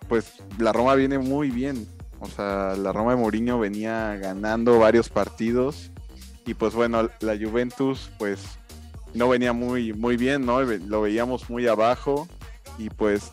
pues 0.08 0.32
la 0.58 0.73
Roma 0.73 0.94
viene 0.94 1.18
muy 1.18 1.50
bien. 1.50 1.88
O 2.20 2.28
sea, 2.28 2.76
la 2.76 2.92
Roma 2.92 3.12
de 3.12 3.18
Mourinho 3.18 3.58
venía 3.58 4.16
ganando 4.16 4.78
varios 4.78 5.08
partidos 5.08 5.90
y 6.46 6.54
pues 6.54 6.75
bueno, 6.75 7.11
la 7.20 7.37
Juventus 7.37 8.11
pues 8.18 8.40
no 9.12 9.28
venía 9.28 9.52
muy, 9.52 9.92
muy 9.92 10.16
bien, 10.16 10.46
¿no? 10.46 10.62
Lo 10.62 11.02
veíamos 11.02 11.50
muy 11.50 11.66
abajo 11.66 12.28
y 12.78 12.90
pues 12.90 13.32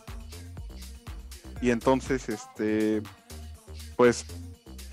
y 1.62 1.69
entonces 1.69 2.29
este 2.29 3.01
pues 3.95 4.25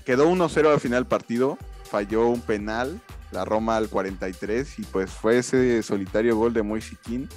quedó 0.05 0.29
1-0 0.29 0.71
al 0.71 0.79
final 0.79 1.07
partido, 1.07 1.57
falló 1.83 2.27
un 2.27 2.41
penal, 2.41 3.01
la 3.31 3.45
Roma 3.45 3.77
al 3.77 3.89
43 3.89 4.79
y 4.79 4.83
pues 4.83 5.09
fue 5.11 5.39
ese 5.39 5.81
solitario 5.83 6.35
gol 6.35 6.53
de 6.53 6.63
Moisiquín 6.63 7.29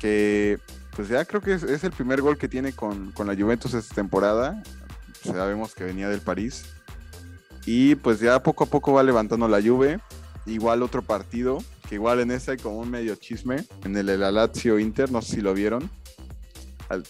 que 0.00 0.58
pues 0.98 1.08
ya 1.08 1.24
creo 1.24 1.40
que 1.40 1.54
es, 1.54 1.84
el 1.84 1.92
primer 1.92 2.20
gol 2.22 2.38
que 2.38 2.48
tiene 2.48 2.72
con, 2.72 3.14
la 3.16 3.36
Juventus 3.36 3.72
esta 3.72 3.94
temporada. 3.94 4.60
Sabemos 5.22 5.72
que 5.72 5.84
venía 5.84 6.08
del 6.08 6.20
París. 6.20 6.64
Y 7.66 7.94
pues 7.94 8.18
ya 8.18 8.42
poco 8.42 8.64
a 8.64 8.66
poco 8.66 8.94
va 8.94 9.04
levantando 9.04 9.46
la 9.46 9.62
Juve. 9.62 10.00
Igual 10.44 10.82
otro 10.82 11.02
partido, 11.02 11.62
que 11.88 11.94
igual 11.94 12.18
en 12.18 12.32
ese 12.32 12.50
hay 12.50 12.56
como 12.56 12.78
un 12.80 12.90
medio 12.90 13.14
chisme, 13.14 13.64
en 13.84 13.96
el, 13.96 14.08
el 14.08 14.34
Lazio 14.34 14.80
Inter, 14.80 15.12
no 15.12 15.22
sé 15.22 15.36
si 15.36 15.40
lo 15.40 15.54
vieron. 15.54 15.88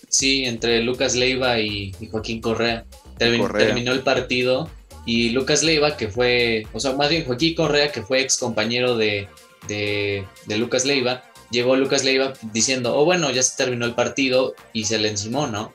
Sí, 0.08 0.44
entre 0.44 0.82
Lucas 0.82 1.14
Leiva 1.14 1.58
y, 1.58 1.92
Joaquín 2.10 2.40
Correa. 2.40 2.84
Terminó 3.18 3.92
el 3.92 4.00
partido 4.00 4.68
y 5.06 5.30
Lucas 5.30 5.62
Leiva, 5.62 5.96
que 5.96 6.08
fue, 6.08 6.66
o 6.72 6.80
sea, 6.80 6.92
más 6.92 7.08
bien 7.08 7.24
Joaquín 7.24 7.54
Correa, 7.54 7.90
que 7.90 8.02
fue 8.02 8.20
ex 8.20 8.36
compañero 8.38 8.96
de, 8.96 9.28
de, 9.66 10.24
de 10.46 10.58
Lucas 10.58 10.84
Leiva, 10.84 11.22
llegó 11.50 11.76
Lucas 11.76 12.04
Leiva 12.04 12.32
diciendo, 12.52 12.94
oh 12.96 13.04
bueno, 13.04 13.30
ya 13.30 13.42
se 13.42 13.56
terminó 13.56 13.86
el 13.86 13.94
partido 13.94 14.54
y 14.72 14.84
se 14.84 14.98
le 14.98 15.08
encimó, 15.08 15.46
¿no? 15.46 15.72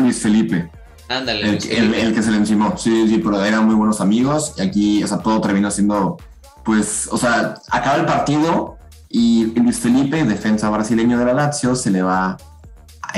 Luis 0.00 0.18
Felipe. 0.18 0.70
Ándale. 1.08 1.40
El, 1.42 1.50
Luis 1.52 1.64
el- 1.66 1.76
Felipe. 1.76 2.00
el 2.02 2.14
que 2.14 2.22
se 2.22 2.30
le 2.30 2.36
encimó, 2.36 2.76
sí, 2.76 3.08
sí, 3.08 3.18
pero 3.18 3.44
eran 3.44 3.64
muy 3.64 3.74
buenos 3.74 4.00
amigos 4.00 4.54
y 4.58 4.62
aquí, 4.62 5.02
o 5.02 5.06
sea, 5.06 5.18
todo 5.18 5.40
terminó 5.40 5.70
siendo, 5.70 6.18
pues, 6.64 7.08
o 7.10 7.16
sea, 7.16 7.54
acaba 7.70 7.96
el 7.96 8.06
partido 8.06 8.76
y 9.08 9.46
Luis 9.58 9.78
Felipe, 9.78 10.22
defensa 10.24 10.68
brasileño 10.68 11.18
de 11.18 11.24
la 11.24 11.32
Lazio, 11.32 11.74
se 11.76 11.90
le 11.90 12.02
va 12.02 12.36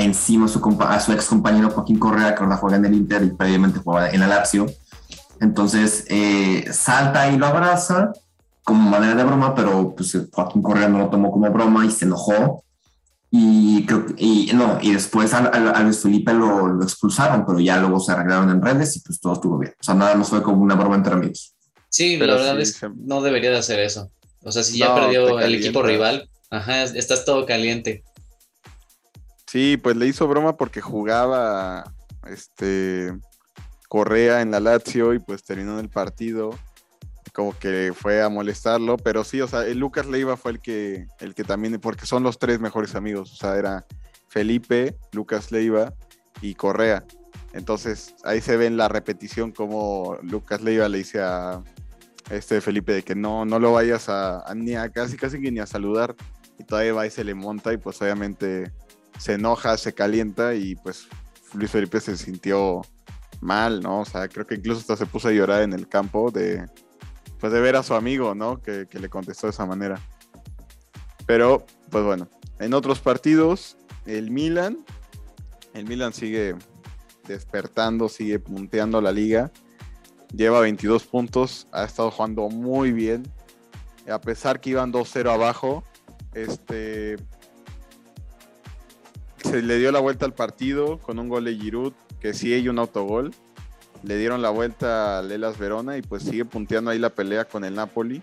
encima 0.01 0.45
a 0.45 0.47
su, 0.49 0.77
a 0.81 0.99
su 0.99 1.11
ex 1.13 1.25
compañero 1.25 1.69
Joaquín 1.69 1.99
Correa, 1.99 2.35
que 2.35 2.43
ahora 2.43 2.57
juega 2.57 2.77
en 2.77 2.85
el 2.85 2.93
Inter 2.93 3.23
y 3.23 3.31
previamente 3.31 3.79
jugaba 3.79 4.09
en 4.09 4.19
la 4.19 4.27
Lazio. 4.27 4.65
Entonces, 5.41 6.05
eh, 6.09 6.65
salta 6.71 7.29
y 7.31 7.37
lo 7.37 7.45
abraza 7.47 8.11
como 8.63 8.89
manera 8.89 9.15
de 9.15 9.23
broma, 9.23 9.55
pero 9.55 9.95
pues 9.95 10.17
Joaquín 10.31 10.61
Correa 10.61 10.89
no 10.89 10.99
lo 10.99 11.09
tomó 11.09 11.31
como 11.31 11.49
broma 11.49 11.85
y 11.85 11.91
se 11.91 12.05
enojó. 12.05 12.63
Y, 13.31 13.85
creo 13.85 14.05
y 14.17 14.49
no, 14.55 14.79
y 14.81 14.91
después 14.93 15.33
a, 15.35 15.39
a- 15.39 15.71
a 15.71 15.83
Luis 15.83 15.99
Felipe 15.99 16.33
lo, 16.33 16.67
lo 16.67 16.83
expulsaron, 16.83 17.45
pero 17.45 17.59
ya 17.59 17.77
luego 17.77 17.99
se 17.99 18.11
arreglaron 18.11 18.49
en 18.49 18.59
redes 18.61 18.95
y 18.97 19.01
pues 19.01 19.19
todo 19.19 19.33
estuvo 19.33 19.59
bien. 19.59 19.73
O 19.79 19.83
sea, 19.83 19.93
nada 19.93 20.15
más 20.15 20.29
fue 20.29 20.41
como 20.41 20.63
una 20.63 20.73
broma 20.75 20.95
entre 20.95 21.13
amigos. 21.13 21.53
Sí, 21.89 22.17
Pero 22.19 22.33
la 22.33 22.39
verdad 22.39 22.55
sí, 22.55 22.61
es 22.63 22.79
que 22.79 22.89
no 23.05 23.21
debería 23.21 23.51
de 23.51 23.57
hacer 23.57 23.79
eso. 23.79 24.11
O 24.43 24.51
sea, 24.51 24.63
si 24.63 24.77
ya 24.79 24.89
No, 24.89 24.95
perdió 24.95 25.39
el 25.39 25.53
equipo 25.55 25.83
rival, 25.83 26.27
ajá, 26.49 26.83
estás 26.83 27.23
todo 27.25 27.45
caliente. 27.45 28.03
Sí, 29.49 29.77
pues 29.77 29.95
le 29.95 30.05
hizo 30.05 30.27
broma 30.27 30.57
porque 30.57 30.79
jugaba 30.79 31.91
este 32.27 33.11
Correa 33.87 34.41
en 34.41 34.51
la 34.51 34.59
Lazio 34.59 35.15
y 35.15 35.19
pues 35.19 35.43
terminó 35.43 35.73
en 35.73 35.79
el 35.79 35.89
partido. 35.89 36.51
Como 37.33 37.57
que 37.57 37.91
fue 37.95 38.21
a 38.21 38.29
molestarlo, 38.29 38.97
pero 38.97 39.23
sí, 39.23 39.41
o 39.41 39.47
sea, 39.47 39.65
el 39.65 39.79
Lucas 39.79 40.05
Leiva 40.05 40.37
fue 40.37 40.51
el 40.51 40.59
que, 40.59 41.07
el 41.19 41.33
que 41.33 41.43
también, 41.43 41.79
porque 41.79 42.05
son 42.05 42.21
los 42.21 42.37
tres 42.37 42.59
mejores 42.59 42.93
amigos, 42.93 43.33
o 43.33 43.35
sea, 43.37 43.57
era 43.57 43.87
Felipe, 44.27 44.95
Lucas 45.13 45.51
Leiva 45.51 45.95
y 46.41 46.53
Correa. 46.53 47.03
Entonces 47.53 48.13
ahí 48.25 48.41
se 48.41 48.55
ve 48.55 48.67
en 48.67 48.77
la 48.77 48.87
repetición 48.87 49.51
como 49.51 50.19
Lucas 50.21 50.61
Leiva 50.61 50.87
le 50.89 50.99
dice 50.99 51.21
a 51.21 51.63
este 52.29 52.61
Felipe 52.61 52.93
de 52.93 53.01
que 53.01 53.15
no, 53.15 53.45
no 53.45 53.57
lo 53.57 53.73
vayas 53.73 54.09
a, 54.09 54.43
ni 54.55 54.75
a 54.75 54.91
casi 54.91 55.17
casi 55.17 55.39
ni 55.39 55.59
a 55.59 55.65
saludar. 55.65 56.15
Y 56.59 56.65
todavía 56.65 56.93
va 56.93 57.07
y 57.07 57.09
se 57.09 57.23
le 57.23 57.33
monta 57.33 57.73
y 57.73 57.77
pues 57.77 57.99
obviamente 57.99 58.71
se 59.19 59.33
enoja, 59.33 59.77
se 59.77 59.93
calienta 59.93 60.55
y 60.55 60.75
pues 60.75 61.07
Luis 61.53 61.69
Felipe 61.69 61.99
se 61.99 62.17
sintió 62.17 62.81
mal, 63.41 63.81
¿no? 63.81 64.01
O 64.01 64.05
sea, 64.05 64.27
creo 64.27 64.47
que 64.47 64.55
incluso 64.55 64.79
hasta 64.79 64.97
se 64.97 65.05
puso 65.05 65.27
a 65.27 65.31
llorar 65.31 65.61
en 65.61 65.73
el 65.73 65.87
campo 65.87 66.31
de, 66.31 66.65
pues 67.39 67.53
de 67.53 67.61
ver 67.61 67.75
a 67.75 67.83
su 67.83 67.93
amigo, 67.93 68.33
¿no? 68.33 68.61
Que, 68.61 68.87
que 68.89 68.99
le 68.99 69.09
contestó 69.09 69.47
de 69.47 69.51
esa 69.51 69.65
manera. 69.65 69.99
Pero, 71.25 71.65
pues 71.91 72.03
bueno, 72.03 72.27
en 72.59 72.73
otros 72.73 72.99
partidos, 72.99 73.77
el 74.05 74.31
Milan, 74.31 74.85
el 75.73 75.85
Milan 75.85 76.13
sigue 76.13 76.55
despertando, 77.27 78.09
sigue 78.09 78.39
punteando 78.39 79.01
la 79.01 79.11
liga, 79.11 79.51
lleva 80.33 80.61
22 80.61 81.03
puntos, 81.05 81.67
ha 81.71 81.83
estado 81.83 82.09
jugando 82.09 82.49
muy 82.49 82.91
bien, 82.91 83.23
a 84.09 84.19
pesar 84.19 84.59
que 84.59 84.71
iban 84.71 84.91
2-0 84.91 85.31
abajo, 85.31 85.83
este, 86.33 87.17
se 89.43 89.61
le 89.61 89.77
dio 89.77 89.91
la 89.91 89.99
vuelta 89.99 90.25
al 90.25 90.33
partido 90.33 90.97
con 90.99 91.19
un 91.19 91.29
gol 91.29 91.45
de 91.45 91.55
Giroud, 91.55 91.93
que 92.19 92.33
sí 92.33 92.53
hay 92.53 92.69
un 92.69 92.79
autogol. 92.79 93.33
Le 94.03 94.17
dieron 94.17 94.41
la 94.41 94.49
vuelta 94.49 95.19
a 95.19 95.21
Lelas 95.21 95.57
Verona 95.57 95.97
y 95.97 96.01
pues 96.01 96.23
sigue 96.23 96.45
punteando 96.45 96.91
ahí 96.91 96.99
la 96.99 97.09
pelea 97.09 97.45
con 97.45 97.63
el 97.63 97.75
Napoli. 97.75 98.21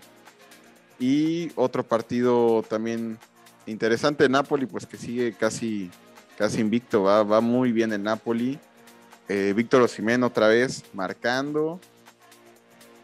Y 0.99 1.51
otro 1.55 1.83
partido 1.83 2.63
también 2.67 3.19
interesante, 3.67 4.27
Napoli, 4.29 4.65
pues 4.65 4.85
que 4.85 4.97
sigue 4.97 5.33
casi, 5.33 5.91
casi 6.37 6.61
invicto, 6.61 7.03
va, 7.03 7.23
va 7.23 7.41
muy 7.41 7.71
bien 7.71 7.93
el 7.93 8.01
Napoli. 8.01 8.59
Eh, 9.29 9.53
Víctor 9.55 9.81
Osimhen 9.81 10.23
otra 10.23 10.47
vez 10.47 10.83
marcando. 10.93 11.79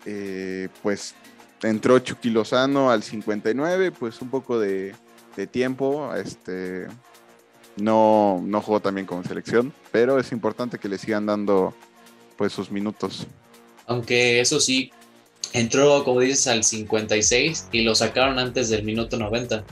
Eh, 0.05 0.70
pues 0.82 1.15
entró 1.62 2.00
Chucky 2.00 2.29
Lozano 2.29 2.91
al 2.91 3.03
59, 3.03 3.91
pues 3.91 4.22
un 4.22 4.29
poco 4.29 4.60
de, 4.60 4.96
de 5.36 5.48
tiempo. 5.48 6.13
Este, 6.15 6.88
no, 7.77 8.42
no 8.46 8.62
jugó 8.62 8.79
también 8.79 9.07
con 9.07 9.24
selección, 9.24 9.74
pero 9.92 10.20
es 10.20 10.31
importante 10.31 10.77
que 10.77 10.90
le 10.90 10.98
sigan 10.98 11.25
dando 11.25 11.74
pues 12.38 12.53
sus 12.53 12.72
minutos. 12.72 13.27
Aunque 13.88 14.40
eso 14.42 14.59
sí, 14.59 14.92
entró, 15.53 16.03
como 16.03 16.20
dices, 16.22 16.48
al 16.48 16.64
56 16.64 17.68
y 17.72 17.81
lo 17.81 17.96
sacaron 17.96 18.40
antes 18.40 18.70
del 18.70 18.83
minuto 18.83 19.18
90. 19.18 19.64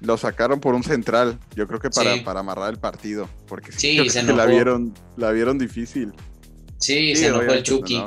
Lo 0.00 0.16
sacaron 0.18 0.60
por 0.60 0.74
un 0.74 0.84
central, 0.84 1.38
yo 1.54 1.66
creo 1.66 1.80
que 1.80 1.90
para, 1.90 2.14
Sí. 2.14 2.20
para 2.20 2.40
amarrar 2.40 2.70
el 2.70 2.78
partido, 2.78 3.28
porque 3.48 3.72
Sí, 3.72 4.08
se 4.10 4.22
la 4.22 4.44
vieron, 4.46 4.94
la 5.16 5.32
vieron 5.32 5.58
difícil. 5.58 6.12
Sí, 6.78 7.14
Sí, 7.14 7.16
se 7.16 7.26
enojó 7.28 7.52
el 7.52 7.62
Chucky. 7.62 8.02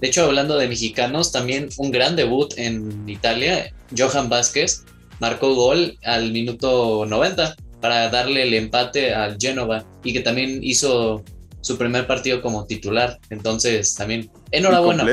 De 0.00 0.08
hecho, 0.08 0.24
hablando 0.24 0.58
de 0.58 0.68
mexicanos, 0.68 1.32
también 1.32 1.70
un 1.78 1.90
gran 1.90 2.14
debut 2.16 2.52
en 2.58 3.08
Italia. 3.08 3.72
Johan 3.96 4.28
Vázquez 4.28 4.84
marcó 5.20 5.54
gol 5.54 5.98
al 6.04 6.32
minuto 6.32 7.04
90 7.06 7.54
para 7.80 8.08
darle 8.08 8.42
el 8.42 8.54
empate 8.54 9.14
al 9.14 9.36
Genova 9.40 9.84
y 10.02 10.12
que 10.12 10.20
también 10.20 10.60
hizo 10.62 11.22
su 11.60 11.76
primer 11.78 12.06
partido 12.06 12.40
como 12.42 12.66
titular. 12.66 13.18
Entonces, 13.30 13.94
también 13.94 14.30
enhorabuena 14.50 15.04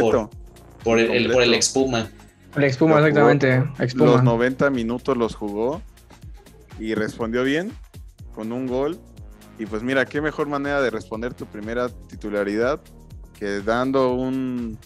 por, 0.83 0.99
el, 0.99 1.11
el- 1.11 1.31
por 1.31 1.43
el 1.43 1.53
expuma. 1.53 2.09
El 2.55 2.63
Expuma, 2.65 2.99
Lo 2.99 3.07
jugó- 3.07 3.07
exactamente. 3.31 3.83
Expuma. 3.83 4.11
Los 4.11 4.23
90 4.23 4.69
minutos 4.71 5.15
los 5.15 5.35
jugó 5.35 5.81
y 6.79 6.93
respondió 6.95 7.43
bien 7.43 7.71
con 8.35 8.51
un 8.51 8.67
gol. 8.67 8.99
Y 9.57 9.65
pues 9.65 9.83
mira, 9.83 10.05
qué 10.05 10.19
mejor 10.21 10.47
manera 10.47 10.81
de 10.81 10.89
responder 10.89 11.33
tu 11.33 11.45
primera 11.45 11.87
titularidad 12.09 12.81
que 13.39 13.61
dando 13.61 14.13
un, 14.15 14.77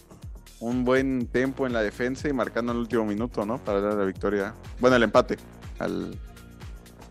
un 0.60 0.84
buen 0.84 1.26
tempo 1.26 1.66
en 1.66 1.72
la 1.72 1.82
defensa 1.82 2.28
y 2.28 2.32
marcando 2.32 2.70
en 2.72 2.76
el 2.78 2.82
último 2.82 3.04
minuto, 3.04 3.44
¿no? 3.44 3.58
Para 3.58 3.80
dar 3.80 3.94
la 3.94 4.04
victoria. 4.04 4.54
Bueno, 4.80 4.96
el 4.96 5.02
empate 5.02 5.36
al, 5.78 6.18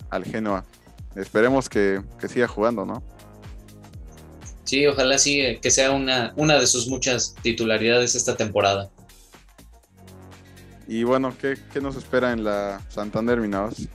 al 0.10 0.26
Genoa. 0.26 0.64
Esperemos 1.16 1.70
que, 1.70 2.02
que 2.20 2.28
siga 2.28 2.48
jugando, 2.48 2.86
¿no? 2.86 3.02
Sí, 4.66 4.86
ojalá 4.88 5.18
sí, 5.18 5.42
eh, 5.42 5.60
que 5.62 5.70
sea 5.70 5.92
una, 5.92 6.34
una 6.36 6.60
de 6.60 6.68
sus 6.68 6.88
muchas 6.88 7.36
titularidades 7.42 8.16
esta 8.16 8.36
temporada. 8.36 8.90
Y 10.88 11.04
bueno, 11.04 11.34
¿qué, 11.40 11.56
qué 11.72 11.82
nos 11.82 11.96
espera 11.96 12.32
en 12.32 12.44
la 12.44 12.82
Santander 12.90 13.40
Minados? 13.40 13.88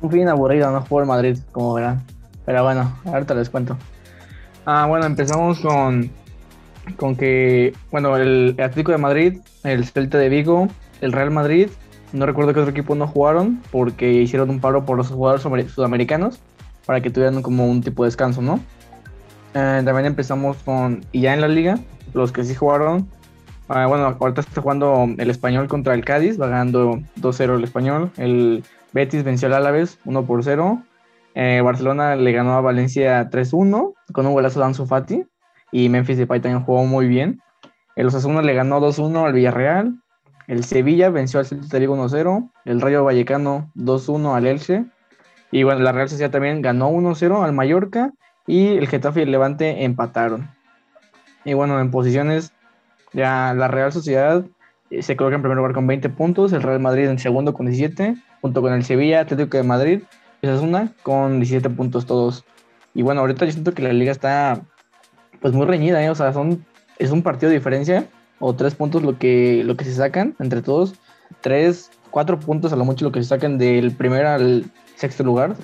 Un 0.00 0.10
fin 0.10 0.28
aburrido, 0.28 0.70
no 0.70 1.00
el 1.00 1.06
Madrid, 1.06 1.38
como 1.52 1.74
verán. 1.74 2.04
Pero 2.44 2.64
bueno, 2.64 2.98
ahorita 3.04 3.34
les 3.34 3.50
cuento. 3.50 3.76
Ah, 4.64 4.86
bueno, 4.86 5.06
empezamos 5.06 5.60
con, 5.60 6.10
con 6.96 7.16
que, 7.16 7.74
bueno, 7.90 8.16
el 8.16 8.56
Atlético 8.58 8.92
de 8.92 8.98
Madrid, 8.98 9.40
el 9.64 9.86
Celta 9.86 10.18
de 10.18 10.28
Vigo, 10.28 10.68
el 11.00 11.12
Real 11.12 11.30
Madrid, 11.30 11.68
no 12.12 12.26
recuerdo 12.26 12.52
qué 12.54 12.60
otro 12.60 12.70
equipo 12.72 12.94
no 12.94 13.06
jugaron 13.06 13.60
porque 13.70 14.12
hicieron 14.12 14.50
un 14.50 14.60
paro 14.60 14.84
por 14.84 14.96
los 14.96 15.08
jugadores 15.08 15.44
sudamer- 15.44 15.68
sudamericanos 15.68 16.40
para 16.86 17.00
que 17.00 17.10
tuvieran 17.10 17.42
como 17.42 17.66
un 17.66 17.82
tipo 17.82 18.04
de 18.04 18.08
descanso, 18.08 18.42
¿no? 18.42 18.60
Eh, 19.54 19.82
también 19.84 20.06
empezamos 20.06 20.56
con, 20.58 21.04
y 21.12 21.22
ya 21.22 21.34
en 21.34 21.40
la 21.40 21.48
liga, 21.48 21.78
los 22.14 22.32
que 22.32 22.44
sí 22.44 22.54
jugaron, 22.54 23.08
ah, 23.68 23.86
bueno, 23.86 24.16
ahorita 24.18 24.40
está 24.40 24.62
jugando 24.62 25.08
el 25.18 25.30
español 25.30 25.68
contra 25.68 25.94
el 25.94 26.04
Cádiz, 26.04 26.40
va 26.40 26.48
ganando 26.48 27.00
2-0 27.16 27.56
el 27.56 27.64
español, 27.64 28.10
el 28.16 28.64
Betis 28.92 29.24
venció 29.24 29.48
al 29.48 29.54
Alavés 29.54 29.98
1 30.04 30.24
por 30.24 30.42
0. 30.42 30.82
Eh, 31.34 31.60
Barcelona 31.62 32.16
le 32.16 32.32
ganó 32.32 32.54
a 32.54 32.60
Valencia 32.60 33.28
3-1 33.30 33.92
con 34.12 34.26
un 34.26 34.32
golazo 34.32 34.60
de 34.60 34.66
Ansu 34.66 34.86
Fati. 34.86 35.24
Y 35.70 35.88
Memphis 35.90 36.16
Depay 36.16 36.40
también 36.40 36.64
jugó 36.64 36.84
muy 36.84 37.06
bien. 37.06 37.40
El 37.94 38.06
Osasuna 38.06 38.40
le 38.42 38.54
ganó 38.54 38.80
2-1 38.80 39.26
al 39.26 39.34
Villarreal. 39.34 39.94
El 40.48 40.64
Sevilla 40.64 41.10
venció 41.10 41.38
al 41.38 41.46
Celta 41.46 41.78
Vigo 41.78 41.96
1-0. 41.96 42.50
El 42.64 42.80
Rayo 42.80 43.04
Vallecano 43.04 43.70
2-1 43.76 44.34
al 44.34 44.46
Elche. 44.46 44.84
Y 45.52 45.62
bueno, 45.62 45.80
la 45.80 45.92
Real 45.92 46.08
Sociedad 46.08 46.30
también 46.30 46.60
ganó 46.60 46.90
1-0 46.90 47.44
al 47.44 47.52
Mallorca. 47.52 48.12
Y 48.46 48.76
el 48.76 48.88
Getafe 48.88 49.20
y 49.20 49.22
el 49.24 49.30
Levante 49.30 49.84
empataron. 49.84 50.50
Y 51.44 51.54
bueno, 51.54 51.80
en 51.80 51.90
posiciones, 51.92 52.52
ya 53.12 53.54
la 53.54 53.68
Real 53.68 53.92
Sociedad 53.92 54.44
eh, 54.90 55.02
se 55.02 55.16
coloca 55.16 55.36
en 55.36 55.42
primer 55.42 55.58
lugar 55.58 55.74
con 55.74 55.86
20 55.86 56.08
puntos. 56.08 56.52
El 56.52 56.62
Real 56.62 56.80
Madrid 56.80 57.06
en 57.06 57.18
segundo 57.20 57.54
con 57.54 57.66
17 57.66 58.16
junto 58.40 58.62
con 58.62 58.72
el 58.72 58.84
Sevilla, 58.84 59.20
Atlético 59.20 59.56
de 59.56 59.62
Madrid, 59.62 60.02
esa 60.42 60.54
es 60.54 60.60
una, 60.60 60.92
con 61.02 61.40
17 61.40 61.70
puntos 61.70 62.06
todos. 62.06 62.44
Y 62.94 63.02
bueno, 63.02 63.20
ahorita 63.20 63.44
yo 63.44 63.52
siento 63.52 63.74
que 63.74 63.82
la 63.82 63.92
liga 63.92 64.12
está 64.12 64.60
pues 65.40 65.54
muy 65.54 65.66
reñida, 65.66 66.02
¿eh? 66.02 66.10
o 66.10 66.14
sea, 66.14 66.32
son, 66.32 66.64
es 66.98 67.10
un 67.10 67.22
partido 67.22 67.50
de 67.50 67.56
diferencia, 67.56 68.06
o 68.40 68.54
tres 68.54 68.74
puntos 68.74 69.02
lo 69.02 69.18
que, 69.18 69.62
lo 69.64 69.76
que 69.76 69.84
se 69.84 69.94
sacan 69.94 70.34
entre 70.38 70.62
todos, 70.62 70.94
tres, 71.40 71.90
cuatro 72.10 72.38
puntos 72.38 72.72
a 72.72 72.76
lo 72.76 72.84
mucho 72.84 73.04
lo 73.04 73.12
que 73.12 73.22
se 73.22 73.28
sacan 73.28 73.58
del 73.58 73.92
primer 73.92 74.26
al 74.26 74.64
sexto 74.96 75.24
lugar. 75.24 75.56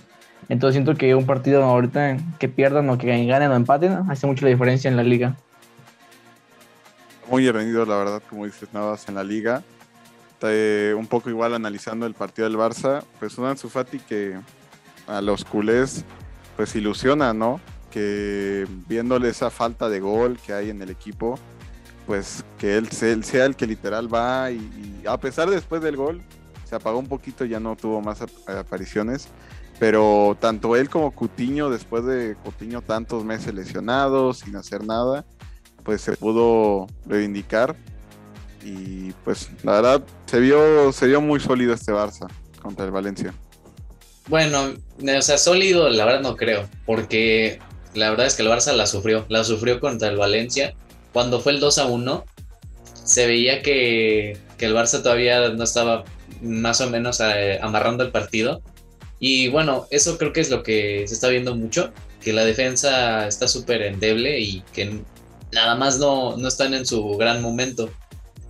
Entonces 0.48 0.74
siento 0.74 0.94
que 0.94 1.14
un 1.14 1.26
partido 1.26 1.62
ahorita 1.62 2.18
que 2.38 2.48
pierdan 2.48 2.90
o 2.90 2.98
que 2.98 3.26
ganen 3.26 3.50
o 3.50 3.54
empaten 3.54 3.92
hace 4.10 4.26
mucho 4.26 4.44
la 4.44 4.50
diferencia 4.50 4.90
en 4.90 4.96
la 4.96 5.02
liga. 5.02 5.36
Muy 7.30 7.50
rendido, 7.50 7.86
la 7.86 7.96
verdad, 7.96 8.22
como 8.28 8.44
dices, 8.44 8.68
Navas 8.72 9.08
en 9.08 9.14
la 9.14 9.24
liga. 9.24 9.62
Eh, 10.42 10.94
un 10.96 11.06
poco 11.06 11.30
igual 11.30 11.54
analizando 11.54 12.04
el 12.04 12.12
partido 12.12 12.46
del 12.46 12.58
Barça, 12.58 13.02
pues 13.18 13.38
un 13.38 13.46
Ansu 13.46 13.70
Fati 13.70 13.98
que 13.98 14.38
a 15.06 15.22
los 15.22 15.42
culés 15.42 16.04
pues 16.56 16.76
ilusiona, 16.76 17.32
¿no? 17.32 17.60
Que 17.90 18.66
viéndole 18.86 19.30
esa 19.30 19.48
falta 19.48 19.88
de 19.88 20.00
gol 20.00 20.38
que 20.44 20.52
hay 20.52 20.68
en 20.68 20.82
el 20.82 20.90
equipo, 20.90 21.38
pues 22.06 22.44
que 22.58 22.76
él, 22.76 22.90
sea 22.90 23.44
el 23.44 23.56
que 23.56 23.66
literal 23.66 24.12
va 24.12 24.50
y, 24.50 25.02
a 25.06 25.18
pesar 25.18 25.50
después 25.50 25.82
del 25.82 25.96
gol, 25.96 26.22
se 26.64 26.74
apagó 26.74 26.98
un 26.98 27.08
poquito, 27.08 27.44
ya 27.44 27.60
no 27.60 27.76
tuvo 27.76 28.00
más 28.00 28.20
apariciones, 28.46 29.28
pero 29.78 30.36
tanto 30.40 30.76
él 30.76 30.88
como 30.88 31.10
Cutiño, 31.10 31.70
después 31.70 32.04
de 32.04 32.36
Cutiño 32.42 32.82
tantos 32.82 33.24
meses 33.24 33.54
lesionados, 33.54 34.38
sin 34.40 34.56
hacer 34.56 34.84
nada, 34.84 35.24
pues 35.82 36.00
se 36.00 36.16
pudo 36.16 36.86
reivindicar 37.06 37.76
y 38.62 39.12
pues 39.24 39.50
la 39.62 39.72
verdad 39.72 40.04
se 40.26 40.40
vio, 40.40 40.92
se 40.92 41.06
vio 41.06 41.20
muy 41.20 41.40
sólido 41.40 41.74
este 41.74 41.92
Barça 41.92 42.26
contra 42.62 42.84
el 42.86 42.90
Valencia. 42.90 43.34
Bueno, 44.26 44.72
o 44.72 45.22
sea, 45.22 45.36
sólido 45.36 45.90
la 45.90 46.06
verdad 46.06 46.22
no 46.22 46.36
creo, 46.36 46.66
porque 46.86 47.58
la 47.94 48.10
verdad 48.10 48.26
es 48.26 48.34
que 48.34 48.42
el 48.42 48.48
Barça 48.48 48.72
la 48.72 48.86
sufrió, 48.86 49.26
la 49.28 49.44
sufrió 49.44 49.80
contra 49.80 50.08
el 50.08 50.16
Valencia. 50.16 50.74
Cuando 51.14 51.40
fue 51.40 51.52
el 51.52 51.60
2 51.60 51.78
a 51.78 51.86
1, 51.86 52.24
se 53.04 53.26
veía 53.26 53.62
que, 53.62 54.36
que 54.58 54.66
el 54.66 54.74
Barça 54.74 55.02
todavía 55.02 55.48
no 55.48 55.64
estaba 55.64 56.04
más 56.42 56.82
o 56.82 56.90
menos 56.90 57.20
eh, 57.20 57.58
amarrando 57.62 58.04
el 58.04 58.10
partido. 58.10 58.60
Y 59.18 59.48
bueno, 59.48 59.86
eso 59.90 60.18
creo 60.18 60.34
que 60.34 60.42
es 60.42 60.50
lo 60.50 60.62
que 60.62 61.04
se 61.08 61.14
está 61.14 61.28
viendo 61.28 61.56
mucho, 61.56 61.90
que 62.20 62.34
la 62.34 62.44
defensa 62.44 63.26
está 63.26 63.48
súper 63.48 63.80
endeble 63.80 64.38
y 64.40 64.62
que 64.74 65.00
nada 65.52 65.74
más 65.76 65.98
no, 65.98 66.36
no 66.36 66.48
están 66.48 66.74
en 66.74 66.84
su 66.84 67.16
gran 67.16 67.40
momento 67.40 67.88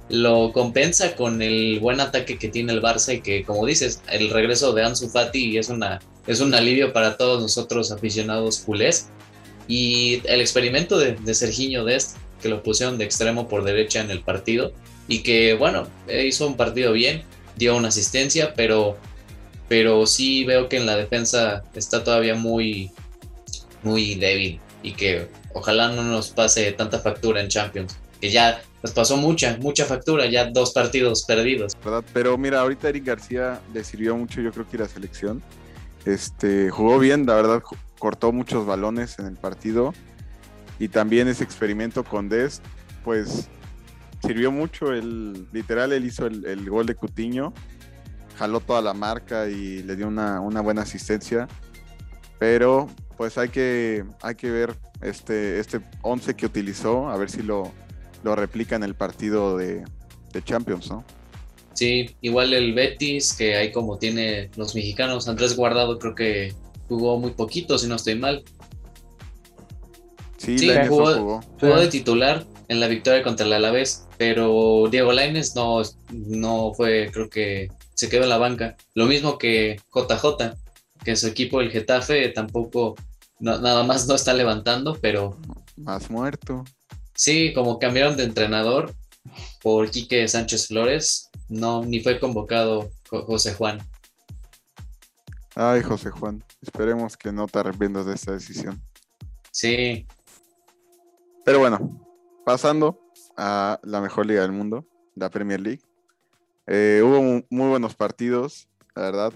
lo 0.09 0.53
compensa 0.53 1.16
con 1.16 1.40
el 1.40 1.79
buen 1.81 2.00
ataque 2.00 2.38
que 2.38 2.48
tiene 2.48 2.72
el 2.72 2.83
Barça 2.83 3.14
y 3.14 3.20
que, 3.20 3.44
como 3.44 3.64
dices, 3.64 4.03
el 4.11 4.31
regreso 4.31 4.72
de 4.72 4.85
Ansu 4.85 5.09
Fati 5.09 5.57
es, 5.57 5.68
una, 5.68 6.00
es 6.27 6.40
un 6.40 6.55
alivio 6.55 6.92
para 6.92 7.16
todos 7.16 7.40
nosotros 7.40 7.90
aficionados 7.90 8.59
culés. 8.61 9.09
Y 9.66 10.20
el 10.24 10.42
experimento 10.42 10.98
de, 10.98 11.12
de 11.12 11.35
Serginho 11.35 11.85
Dest, 11.85 12.18
que 12.44 12.50
lo 12.50 12.62
pusieron 12.62 12.98
de 12.98 13.07
extremo 13.07 13.48
por 13.48 13.64
derecha 13.64 14.02
en 14.02 14.11
el 14.11 14.20
partido 14.20 14.74
y 15.09 15.22
que, 15.22 15.54
bueno, 15.54 15.88
hizo 16.07 16.46
un 16.46 16.59
partido 16.59 16.92
bien, 16.92 17.22
dio 17.57 17.74
una 17.74 17.88
asistencia, 17.88 18.52
pero, 18.54 18.98
pero 19.66 20.07
sí 20.07 20.44
veo 20.44 20.68
que 20.68 20.76
en 20.76 20.85
la 20.85 20.94
defensa 20.94 21.64
está 21.74 22.04
todavía 22.04 22.35
muy, 22.35 22.90
muy 23.83 24.16
débil 24.16 24.61
y 24.83 24.92
que 24.92 25.26
ojalá 25.54 25.88
no 25.88 26.02
nos 26.02 26.33
pase 26.33 26.70
tanta 26.72 26.98
factura 26.98 27.40
en 27.40 27.48
Champions, 27.48 27.96
que 28.20 28.28
ya 28.28 28.61
nos 28.83 28.92
pasó 28.92 29.16
mucha, 29.16 29.57
mucha 29.57 29.87
factura, 29.87 30.26
ya 30.26 30.50
dos 30.50 30.74
partidos 30.74 31.24
perdidos. 31.24 31.72
Pero 32.12 32.37
mira, 32.37 32.61
ahorita 32.61 32.90
Eric 32.90 33.07
García 33.07 33.59
le 33.72 33.83
sirvió 33.85 34.14
mucho, 34.18 34.42
yo 34.42 34.52
creo 34.52 34.68
que 34.68 34.76
la 34.76 34.87
selección. 34.87 35.42
Este, 36.04 36.68
jugó 36.68 36.98
bien, 36.98 37.24
la 37.24 37.37
verdad, 37.37 37.62
cortó 37.98 38.33
muchos 38.33 38.66
balones 38.66 39.18
en 39.18 39.24
el 39.24 39.37
partido. 39.37 39.94
Y 40.79 40.89
también 40.89 41.29
ese 41.29 41.45
experimento 41.45 42.05
con 42.05 42.29
Dest, 42.29 42.65
pues 43.05 43.49
sirvió 44.23 44.51
mucho. 44.51 44.93
El, 44.93 45.47
literal, 45.53 45.93
él 45.93 46.05
hizo 46.05 46.27
el, 46.27 46.69
gol 46.69 46.87
de 46.87 46.95
Cutiño, 46.95 47.53
jaló 48.39 48.61
toda 48.61 48.83
la 48.83 48.95
marca 48.95 49.49
y 49.49 49.83
le 49.83 49.97
dio 49.97 50.09
una, 50.09 50.41
una 50.41 50.61
buena 50.61 50.83
asistencia. 50.83 51.49
Pero 52.39 52.89
pues 53.17 53.39
hay 53.39 53.49
que, 53.49 54.05
hay 54.23 54.35
que 54.35 54.51
ver 54.51 54.75
este, 55.01 55.61
este 55.61 55.81
11 56.03 56.35
que 56.35 56.47
utilizó, 56.47 57.09
a 57.09 57.17
ver 57.17 57.31
si 57.31 57.43
lo, 57.43 57.73
lo 58.23 58.35
replica 58.35 58.75
en 58.77 58.83
el 58.83 58.95
partido 58.95 59.57
de, 59.57 59.85
Champions, 60.45 60.91
¿no? 60.91 61.05
Sí, 61.75 62.17
igual 62.21 62.53
el 62.55 62.75
Betis, 62.75 63.35
que 63.35 63.55
ahí 63.55 63.71
como 63.71 63.99
tiene 63.99 64.51
los 64.57 64.75
mexicanos, 64.75 65.29
Andrés 65.29 65.55
Guardado 65.55 66.01
creo 66.01 66.17
que 66.17 66.53
jugó 66.89 67.21
muy 67.21 67.31
poquito, 67.31 67.79
si 67.79 67.87
no 67.87 67.95
estoy 67.95 68.17
mal. 68.17 68.43
Sí, 70.44 70.70
jugó, 70.88 71.40
jugó. 71.59 71.80
de 71.80 71.88
titular 71.88 72.44
en 72.68 72.80
la 72.80 72.88
victoria 72.88 73.22
contra 73.22 73.46
el 73.46 73.52
Alavés, 73.52 74.07
pero 74.18 74.88
Diego 74.90 75.12
Lainez 75.12 75.54
no, 75.54 75.83
no 76.11 76.72
fue, 76.74 77.11
creo 77.12 77.28
que 77.28 77.68
se 77.94 78.09
quedó 78.09 78.24
en 78.24 78.28
la 78.28 78.38
banca. 78.38 78.76
Lo 78.94 79.07
mismo 79.07 79.38
que 79.38 79.80
JJ, 79.94 80.54
que 81.04 81.16
su 81.16 81.26
equipo, 81.26 81.61
el 81.61 81.70
Getafe, 81.70 82.28
tampoco, 82.28 82.94
nada 83.38 83.83
más 83.85 84.07
no 84.07 84.14
está 84.14 84.35
levantando, 84.35 84.98
pero... 85.00 85.37
Más 85.76 86.11
muerto. 86.11 86.64
Sí, 87.14 87.52
como 87.52 87.78
cambiaron 87.78 88.16
de 88.16 88.24
entrenador 88.24 88.94
por 89.62 89.90
Quique 89.90 90.26
Sánchez 90.28 90.68
Flores, 90.68 91.30
no, 91.48 91.85
ni 91.85 92.00
fue 92.00 92.18
convocado 92.18 92.90
José 93.09 93.54
Juan. 93.54 93.78
Ay, 95.54 95.83
José 95.83 96.11
Juan, 96.11 96.42
esperemos 96.62 97.16
que 97.16 97.30
no 97.30 97.46
te 97.46 97.61
arrepientas 97.61 98.07
de 98.07 98.14
esta 98.14 98.33
decisión. 98.33 98.83
Sí. 99.52 100.07
Pero 101.44 101.59
bueno, 101.59 102.00
pasando 102.44 102.98
a 103.37 103.78
la 103.83 104.00
mejor 104.00 104.26
liga 104.26 104.42
del 104.42 104.52
mundo, 104.52 104.87
la 105.14 105.28
Premier 105.28 105.61
League. 105.61 105.83
Eh, 106.66 107.02
hubo 107.04 107.44
muy 107.50 107.68
buenos 107.68 107.94
partidos, 107.94 108.68
la 108.94 109.02
verdad. 109.02 109.33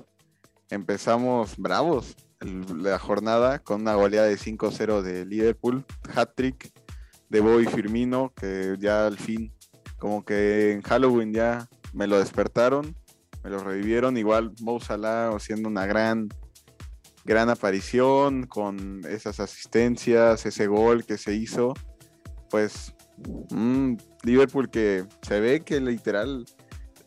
Empezamos 0.70 1.56
bravos 1.58 2.16
la 2.40 2.98
jornada 2.98 3.58
con 3.58 3.82
una 3.82 3.94
goleada 3.94 4.26
de 4.26 4.38
5-0 4.38 5.02
de 5.02 5.26
Liverpool, 5.26 5.84
hat-trick 6.14 6.72
de 7.28 7.40
Boy 7.40 7.66
Firmino, 7.66 8.32
que 8.34 8.76
ya 8.78 9.06
al 9.06 9.18
fin, 9.18 9.52
como 9.98 10.24
que 10.24 10.72
en 10.72 10.82
Halloween 10.82 11.32
ya 11.32 11.68
me 11.92 12.06
lo 12.06 12.18
despertaron, 12.18 12.96
me 13.42 13.50
lo 13.50 13.58
revivieron. 13.58 14.16
Igual 14.16 14.52
Mo 14.60 14.80
Salah 14.80 15.30
haciendo 15.34 15.68
una 15.68 15.84
gran, 15.84 16.28
gran 17.24 17.50
aparición 17.50 18.46
con 18.46 19.02
esas 19.08 19.40
asistencias, 19.40 20.46
ese 20.46 20.66
gol 20.68 21.04
que 21.04 21.18
se 21.18 21.34
hizo. 21.34 21.74
Pues 22.50 22.94
Liverpool 24.22 24.70
que 24.70 25.04
se 25.22 25.40
ve 25.40 25.60
que 25.60 25.80
literal 25.80 26.46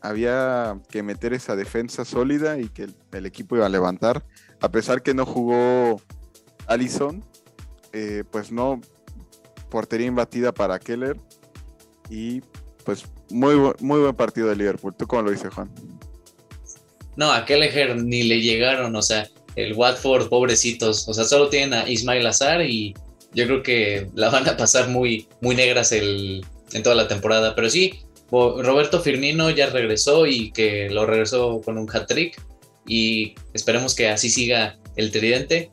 había 0.00 0.78
que 0.90 1.02
meter 1.02 1.32
esa 1.32 1.56
defensa 1.56 2.04
sólida 2.04 2.58
y 2.58 2.68
que 2.68 2.88
el, 3.12 3.26
equipo 3.26 3.56
iba 3.56 3.66
a 3.66 3.68
levantar. 3.68 4.24
A 4.60 4.70
pesar 4.70 5.02
que 5.02 5.14
no 5.14 5.24
jugó 5.24 6.00
Allison, 6.66 7.24
eh, 7.92 8.24
pues 8.30 8.50
no, 8.50 8.80
portería 9.70 10.08
imbatida 10.08 10.52
para 10.52 10.78
Keller. 10.78 11.16
Y 12.10 12.42
pues 12.84 13.04
muy, 13.30 13.54
muy 13.80 14.00
buen 14.00 14.14
partido 14.14 14.48
de 14.48 14.56
Liverpool. 14.56 14.94
¿Tú 14.96 15.06
cómo 15.06 15.22
lo 15.22 15.30
dices, 15.30 15.54
Juan? 15.54 15.70
No, 17.16 17.30
a 17.30 17.44
Keller 17.44 17.96
ni 18.02 18.24
le 18.24 18.40
llegaron, 18.40 18.94
o 18.96 19.02
sea, 19.02 19.28
el 19.54 19.74
Watford, 19.74 20.28
pobrecitos, 20.28 21.06
o 21.08 21.14
sea, 21.14 21.24
solo 21.24 21.48
tienen 21.48 21.74
a 21.74 21.88
Ismail 21.88 22.26
Azar 22.26 22.62
y 22.62 22.94
yo 23.34 23.46
creo 23.46 23.62
que 23.62 24.08
la 24.14 24.30
van 24.30 24.48
a 24.48 24.56
pasar 24.56 24.88
muy, 24.88 25.28
muy 25.40 25.54
negras 25.54 25.92
el, 25.92 26.44
en 26.72 26.82
toda 26.82 26.94
la 26.94 27.08
temporada. 27.08 27.54
Pero 27.54 27.70
sí, 27.70 28.00
Roberto 28.30 29.00
Firmino 29.00 29.50
ya 29.50 29.66
regresó 29.66 30.26
y 30.26 30.52
que 30.52 30.88
lo 30.90 31.06
regresó 31.06 31.60
con 31.60 31.78
un 31.78 31.88
hat-trick 31.88 32.40
y 32.86 33.34
esperemos 33.52 33.94
que 33.94 34.08
así 34.08 34.30
siga 34.30 34.78
el 34.96 35.10
tridente. 35.10 35.70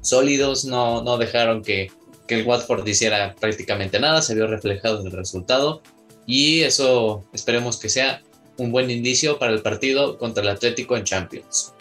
Sólidos, 0.00 0.64
no, 0.64 1.02
no 1.02 1.18
dejaron 1.18 1.62
que, 1.62 1.90
que 2.26 2.36
el 2.36 2.46
Watford 2.46 2.86
hiciera 2.86 3.34
prácticamente 3.40 3.98
nada, 3.98 4.22
se 4.22 4.34
vio 4.34 4.46
reflejado 4.46 5.00
en 5.00 5.06
el 5.06 5.12
resultado 5.12 5.82
y 6.26 6.60
eso 6.60 7.24
esperemos 7.32 7.78
que 7.78 7.88
sea 7.88 8.22
un 8.58 8.70
buen 8.70 8.90
indicio 8.90 9.38
para 9.38 9.52
el 9.52 9.62
partido 9.62 10.18
contra 10.18 10.42
el 10.42 10.50
Atlético 10.50 10.96
en 10.96 11.04
Champions. 11.04 11.72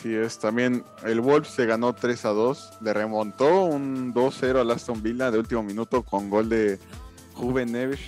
Sí, 0.00 0.14
es 0.14 0.38
también 0.38 0.84
el 1.02 1.20
Wolves 1.20 1.48
se 1.48 1.66
ganó 1.66 1.92
3 1.92 2.24
a 2.26 2.28
2, 2.28 2.78
le 2.82 2.92
remontó 2.92 3.64
un 3.64 4.14
2-0 4.14 4.60
al 4.60 4.70
Aston 4.70 5.02
Villa 5.02 5.32
de 5.32 5.40
último 5.40 5.64
minuto 5.64 6.04
con 6.04 6.30
gol 6.30 6.48
de 6.48 6.78
Juven 7.34 7.72
Neves, 7.72 7.98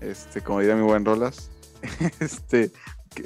este, 0.00 0.40
como 0.40 0.60
diría 0.60 0.74
mi 0.74 0.84
buen 0.84 1.04
Rolas. 1.04 1.50
este, 2.20 2.72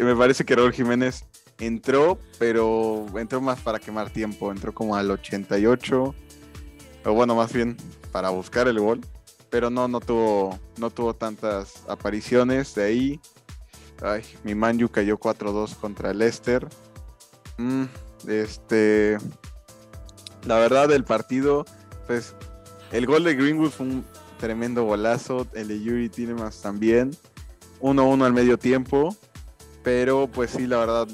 me 0.00 0.16
parece 0.16 0.44
que 0.44 0.56
Raúl 0.56 0.72
Jiménez 0.72 1.24
entró, 1.60 2.18
pero 2.40 3.06
entró 3.16 3.40
más 3.40 3.60
para 3.60 3.78
quemar 3.78 4.10
tiempo, 4.10 4.50
entró 4.50 4.74
como 4.74 4.96
al 4.96 5.08
88 5.08 6.14
o 7.04 7.12
bueno, 7.12 7.36
más 7.36 7.52
bien 7.52 7.76
para 8.10 8.30
buscar 8.30 8.66
el 8.66 8.80
gol, 8.80 9.00
pero 9.48 9.70
no, 9.70 9.86
no 9.86 10.00
tuvo, 10.00 10.58
no 10.76 10.90
tuvo 10.90 11.14
tantas 11.14 11.84
apariciones 11.88 12.74
de 12.74 12.82
ahí. 12.82 13.20
Ay, 14.02 14.22
mi 14.42 14.56
Manju 14.56 14.88
cayó 14.88 15.18
4-2 15.18 15.76
contra 15.76 16.10
el 16.10 16.18
Leicester. 16.18 16.66
Mm, 17.60 17.84
este, 18.26 19.18
la 20.46 20.56
verdad, 20.56 20.90
el 20.92 21.04
partido, 21.04 21.66
pues, 22.06 22.34
el 22.90 23.04
gol 23.06 23.24
de 23.24 23.34
Greenwood 23.34 23.70
fue 23.70 23.86
un 23.86 24.04
tremendo 24.38 24.84
golazo. 24.84 25.46
El 25.52 25.68
de 25.68 25.80
Yuri 25.82 26.08
Tillemans 26.08 26.62
también. 26.62 27.10
1-1 27.80 28.24
al 28.24 28.32
medio 28.32 28.58
tiempo. 28.58 29.14
Pero, 29.82 30.26
pues 30.26 30.52
sí, 30.52 30.66
la 30.66 30.78
verdad, 30.78 31.08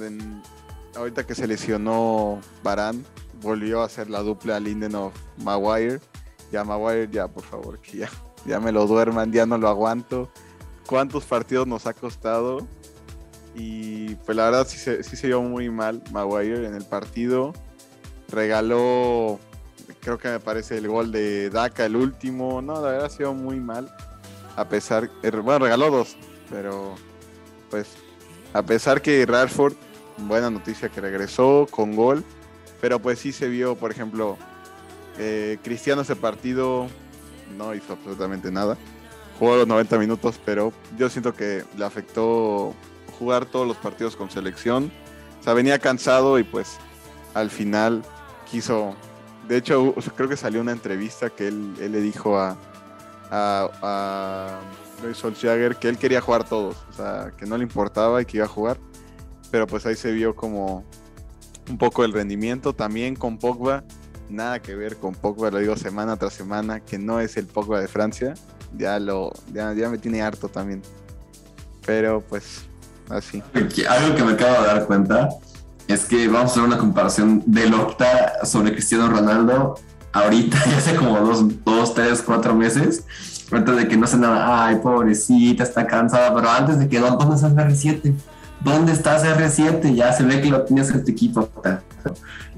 ahorita 0.97 1.27
que 1.27 1.35
se 1.35 1.47
lesionó 1.47 2.41
Barán, 2.63 3.05
volvió 3.43 3.83
a 3.83 3.87
hacer 3.87 4.09
la 4.09 4.21
dupla 4.21 4.61
Lindenov 4.61 5.13
Maguire. 5.39 6.01
Ya 6.53 6.65
Maguire, 6.65 7.09
ya 7.11 7.27
por 7.29 7.43
favor, 7.43 7.81
que 7.81 7.99
ya, 7.99 8.11
ya 8.45 8.61
me 8.61 8.71
lo 8.71 8.87
duerman, 8.87 9.33
ya 9.33 9.47
no 9.47 9.59
lo 9.59 9.69
aguanto. 9.69 10.31
¿Cuántos 10.87 11.25
partidos 11.25 11.67
nos 11.67 11.87
ha 11.87 11.93
costado? 11.93 12.67
Y 13.57 14.15
pues 14.17 14.37
la 14.37 14.45
verdad 14.45 14.67
sí 14.69 14.77
se, 14.77 15.03
sí 15.03 15.17
se 15.17 15.29
vio 15.29 15.41
muy 15.41 15.71
mal 15.71 16.03
Maguire 16.13 16.67
en 16.67 16.75
el 16.75 16.85
partido. 16.85 17.55
regaló, 18.29 19.41
creo 20.01 20.19
que 20.19 20.29
me 20.29 20.41
parece 20.41 20.77
el 20.77 20.89
gol 20.89 21.11
de 21.11 21.49
Daka, 21.49 21.87
el 21.87 21.97
último. 21.97 22.61
No, 22.61 22.75
la 22.75 22.91
verdad 22.91 23.07
ha 23.07 23.11
sido 23.11 23.33
muy 23.33 23.59
mal. 23.59 23.91
A 24.57 24.69
pesar, 24.69 25.11
eh, 25.23 25.31
bueno, 25.31 25.65
regaló 25.65 25.91
dos, 25.91 26.17
pero 26.51 26.95
pues 27.71 27.89
a 28.53 28.63
pesar 28.63 29.03
que 29.03 29.25
Rashford, 29.27 29.75
buena 30.19 30.51
noticia 30.51 30.89
que 30.89 31.01
regresó 31.01 31.67
con 31.71 31.97
gol, 31.97 32.25
pero 32.81 32.99
pues 32.99 33.19
sí 33.19 33.33
se 33.33 33.49
vio, 33.49 33.75
por 33.75 33.91
ejemplo, 33.91 34.37
eh, 35.19 35.59
Cristiano 35.63 36.03
ese 36.03 36.17
partido 36.17 36.89
no 37.57 37.75
hizo 37.75 37.95
absolutamente 37.95 38.51
nada. 38.51 38.77
Jugó 39.39 39.57
los 39.57 39.67
90 39.67 39.99
minutos, 39.99 40.41
pero 40.45 40.73
yo 40.97 41.11
siento 41.11 41.35
que 41.35 41.65
le 41.77 41.85
afectó 41.85 42.75
jugar 43.19 43.47
todos 43.47 43.67
los 43.67 43.77
partidos 43.77 44.17
con 44.17 44.31
selección. 44.31 44.93
O 45.41 45.43
sea, 45.43 45.55
venía 45.55 45.79
cansado 45.79 46.39
y 46.39 46.45
pues 46.45 46.79
al 47.35 47.51
final 47.51 48.03
quiso. 48.51 48.95
De 49.49 49.57
hecho, 49.57 49.95
creo 50.17 50.29
que 50.29 50.37
salió 50.37 50.61
una 50.61 50.73
entrevista 50.73 51.31
que 51.31 51.49
él, 51.49 51.75
le 51.79 52.01
dijo 52.01 52.39
a, 52.39 52.57
a, 53.31 53.69
a 53.83 54.61
Solskjaer 55.15 55.77
que 55.77 55.89
él 55.89 55.99
quería 55.99 56.21
jugar 56.21 56.49
todos, 56.49 56.77
o 56.91 56.93
sea, 56.93 57.33
que 57.37 57.47
no 57.47 57.57
le 57.57 57.63
importaba 57.63 58.21
y 58.23 58.25
que 58.25 58.39
iba 58.39 58.47
a 58.47 58.49
jugar. 58.49 58.79
Pero 59.51 59.67
pues 59.67 59.87
ahí 59.87 59.95
se 59.95 60.13
vio 60.13 60.35
como 60.35 60.85
un 61.69 61.79
poco 61.79 62.05
el 62.05 62.13
rendimiento 62.13 62.73
también 62.73 63.15
con 63.15 63.39
Pogba. 63.39 63.85
Nada 64.29 64.61
que 64.61 64.75
ver 64.75 64.97
con 64.97 65.15
Pogba, 65.15 65.51
lo 65.51 65.59
digo 65.59 65.77
semana 65.77 66.17
tras 66.17 66.33
semana, 66.33 66.81
que 66.81 66.99
no 66.99 67.21
es 67.21 67.37
el 67.37 67.47
Pogba 67.47 67.81
de 67.81 67.89
Francia. 67.89 68.35
Ya 68.77 68.99
lo, 68.99 69.33
ya, 69.53 69.73
ya 69.73 69.89
me 69.89 69.99
tiene 69.99 70.23
harto 70.23 70.49
también. 70.49 70.83
Pero 71.85 72.21
pues 72.21 72.67
así. 73.11 73.43
Algo 73.89 74.15
que 74.15 74.25
me 74.25 74.33
acabo 74.33 74.63
de 74.63 74.67
dar 74.67 74.87
cuenta 74.87 75.29
es 75.89 76.05
que 76.05 76.27
vamos 76.29 76.51
a 76.51 76.53
hacer 76.53 76.63
una 76.63 76.79
comparación 76.79 77.43
del 77.47 77.75
Opta 77.75 78.45
sobre 78.45 78.73
Cristiano 78.73 79.09
Ronaldo 79.09 79.77
ahorita, 80.13 80.59
ya 80.71 80.79
hace 80.79 80.97
como 80.97 81.19
dos, 81.21 81.65
dos, 81.65 81.95
tres, 81.95 82.23
cuatro 82.23 82.55
meses, 82.55 83.05
antes 83.51 83.77
de 83.77 83.89
que 83.89 83.97
no 83.97 84.07
se 84.07 84.17
nada, 84.17 84.67
ay, 84.67 84.77
pobrecita, 84.77 85.63
está 85.63 85.87
cansada, 85.87 86.35
pero 86.35 86.51
antes 86.51 86.79
de 86.79 86.89
que, 86.89 86.99
¿dónde 86.99 87.35
está 87.35 87.49
R7? 87.49 88.13
¿Dónde 88.61 88.93
está 88.93 89.23
R7? 89.23 89.95
Ya 89.95 90.13
se 90.13 90.25
ve 90.25 90.41
que 90.41 90.51
lo 90.51 90.63
tienes 90.63 90.91
en 90.91 91.05
tu 91.05 91.11
equipo. 91.11 91.49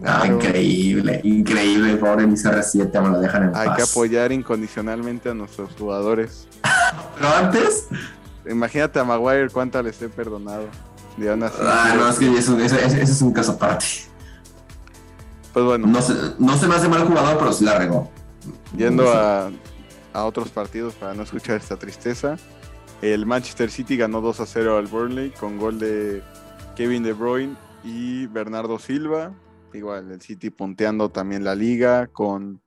Ah, 0.05 0.27
increíble, 0.27 1.21
increíble, 1.25 1.97
pobre 1.97 2.27
mi 2.27 2.35
CR7, 2.35 3.03
me 3.03 3.09
lo 3.11 3.21
dejan 3.21 3.49
en 3.49 3.57
Hay 3.57 3.75
que 3.75 3.83
apoyar 3.83 4.31
incondicionalmente 4.31 5.29
a 5.29 5.35
nuestros 5.35 5.73
jugadores. 5.79 6.47
pero 7.17 7.29
antes... 7.35 7.89
Imagínate 8.49 8.99
a 8.99 9.05
Maguire 9.05 9.51
cuánto 9.51 9.83
les 9.83 10.01
he 10.01 10.09
perdonado. 10.09 10.67
ah, 11.61 11.95
no, 11.97 12.09
es 12.09 12.19
que 12.19 12.37
ese 12.37 13.03
es 13.03 13.23
un 13.23 13.33
caso 13.33 13.53
aparte. 13.53 13.87
Pues 15.53 15.65
bueno. 15.65 15.87
No 15.87 16.01
se, 16.01 16.15
no 16.39 16.57
se 16.57 16.69
me 16.69 16.75
hace 16.75 16.89
mal 16.89 17.07
jugador, 17.07 17.39
pero 17.39 17.53
sí 17.53 17.65
la 17.65 17.79
regó. 17.79 18.11
Yendo 18.77 19.11
a, 19.11 19.51
a, 20.13 20.25
otros 20.25 20.51
partidos 20.51 20.95
para 20.95 21.15
no 21.15 21.23
escuchar 21.23 21.57
esta 21.57 21.77
tristeza. 21.77 22.37
El 23.03 23.27
Manchester 23.27 23.71
City 23.71 23.97
ganó 23.97 24.21
2 24.21 24.41
a 24.41 24.47
0 24.47 24.79
al 24.79 24.87
Burnley 24.87 25.31
con 25.31 25.59
gol 25.59 25.79
de 25.79 26.23
Kevin 26.77 27.03
De 27.03 27.13
Bruyne 27.13 27.57
y 27.85 28.27
Bernardo 28.27 28.79
Silva. 28.79 29.33
Igual 29.73 30.11
el 30.11 30.21
City 30.21 30.51
punteando 30.51 31.11
también 31.11 31.45
la 31.45 31.55
liga 31.55 32.07
con, 32.07 32.61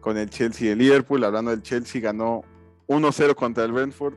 con 0.00 0.16
el 0.16 0.30
Chelsea 0.30 0.68
y 0.68 0.70
el 0.70 0.78
Liverpool. 0.78 1.24
Hablando 1.24 1.50
del 1.50 1.62
Chelsea, 1.62 2.00
ganó 2.00 2.42
1-0 2.88 3.34
contra 3.34 3.64
el 3.64 3.72
Brentford. 3.72 4.14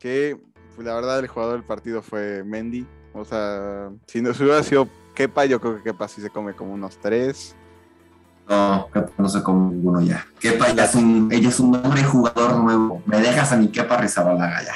Que 0.00 0.36
pues, 0.74 0.86
la 0.86 0.94
verdad 0.94 1.20
el 1.20 1.28
jugador 1.28 1.54
del 1.54 1.64
partido 1.64 2.02
fue 2.02 2.42
Mendy. 2.42 2.86
O 3.12 3.24
sea, 3.24 3.90
si 4.06 4.22
no 4.22 4.32
si 4.34 4.42
hubiera 4.42 4.62
sido 4.62 4.88
Kepa, 5.14 5.44
yo 5.44 5.60
creo 5.60 5.76
que 5.76 5.82
Kepa 5.82 6.08
sí 6.08 6.22
se 6.22 6.30
come 6.30 6.54
como 6.54 6.72
unos 6.72 6.96
tres. 6.96 7.54
No, 8.48 8.88
Kepa 8.92 9.12
no 9.18 9.28
se 9.28 9.42
come 9.42 9.74
ninguno 9.74 10.00
ya. 10.00 10.26
Kepa 10.40 10.72
ya 10.72 10.84
es 10.84 10.94
un, 10.94 11.28
ella 11.30 11.48
es 11.50 11.60
un 11.60 11.76
hombre 11.76 12.02
jugador 12.02 12.56
nuevo. 12.56 13.02
Me 13.04 13.20
dejas 13.20 13.52
a 13.52 13.56
mi 13.56 13.68
Kepa 13.68 13.98
Rizabalaga 13.98 14.64
ya. 14.64 14.74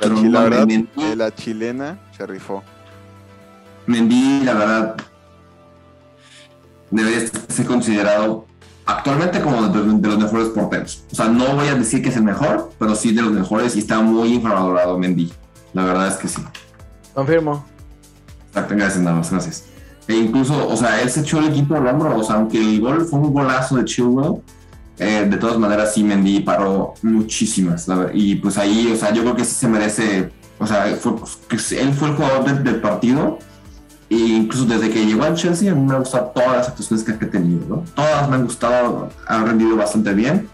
Pero 0.00 0.20
la, 0.22 0.42
verdad, 0.42 0.68
eh, 0.68 1.16
la 1.16 1.34
chilena 1.34 1.98
se 2.16 2.26
rifó. 2.26 2.62
Mendy, 3.86 4.40
la 4.44 4.54
verdad, 4.54 4.96
debería 6.90 7.20
ser 7.48 7.66
considerado 7.66 8.46
actualmente 8.86 9.40
como 9.40 9.68
de, 9.68 9.82
de, 9.82 10.08
los 10.08 10.18
mejores 10.18 10.48
porteros. 10.48 11.04
O 11.12 11.14
sea, 11.14 11.26
no 11.28 11.54
voy 11.54 11.68
a 11.68 11.74
decir 11.74 12.02
que 12.02 12.08
es 12.08 12.16
el 12.16 12.22
mejor, 12.22 12.70
pero 12.78 12.94
sí 12.94 13.12
de 13.12 13.22
los 13.22 13.32
mejores 13.32 13.76
y 13.76 13.80
está 13.80 14.00
muy 14.00 14.34
infravalorado 14.34 14.98
Mendy. 14.98 15.32
La 15.74 15.84
verdad 15.84 16.08
es 16.08 16.14
que 16.14 16.28
sí. 16.28 16.42
Confirmo. 17.14 17.64
Gracias, 18.54 18.98
nada 18.98 19.16
más, 19.16 19.30
gracias. 19.30 19.64
E 20.08 20.14
incluso, 20.14 20.68
o 20.68 20.76
sea, 20.76 21.02
él 21.02 21.10
se 21.10 21.20
echó 21.20 21.40
el 21.40 21.48
equipo 21.48 21.74
al 21.74 21.86
hombro, 21.86 22.16
o 22.16 22.22
sea, 22.22 22.36
aunque 22.36 22.58
el 22.58 22.80
gol 22.80 23.04
fue 23.04 23.18
un 23.18 23.32
golazo 23.32 23.76
de 23.76 23.84
Chilwell, 23.84 24.40
eh, 24.98 25.26
de 25.28 25.36
todas 25.36 25.58
maneras 25.58 25.92
sí 25.92 26.02
Mendy 26.02 26.40
paró 26.40 26.94
muchísimas. 27.02 27.86
y 28.14 28.36
pues 28.36 28.56
ahí, 28.56 28.92
o 28.92 28.96
sea, 28.96 29.12
yo 29.12 29.22
creo 29.22 29.36
que 29.36 29.44
sí 29.44 29.54
se 29.54 29.68
merece, 29.68 30.32
o 30.58 30.66
sea, 30.66 30.86
él 30.88 30.96
fue 30.96 32.08
el 32.08 32.14
jugador 32.14 32.62
del, 32.62 32.80
partido. 32.80 33.38
E 34.08 34.16
incluso 34.16 34.64
desde 34.66 34.90
que 34.90 35.04
llegó 35.04 35.24
al 35.24 35.34
Chelsea, 35.34 35.72
a 35.72 35.74
mí 35.74 35.84
me 35.84 35.94
han 35.94 36.00
gustado 36.00 36.32
todas 36.34 36.56
las 36.56 36.68
actuaciones 36.68 37.04
que 37.04 37.12
ha 37.24 37.30
tenido, 37.30 37.66
¿no? 37.66 37.84
Todas 37.94 38.28
me 38.28 38.36
han 38.36 38.44
gustado, 38.44 39.10
han 39.26 39.46
rendido 39.46 39.76
bastante 39.76 40.14
bien. 40.14 40.48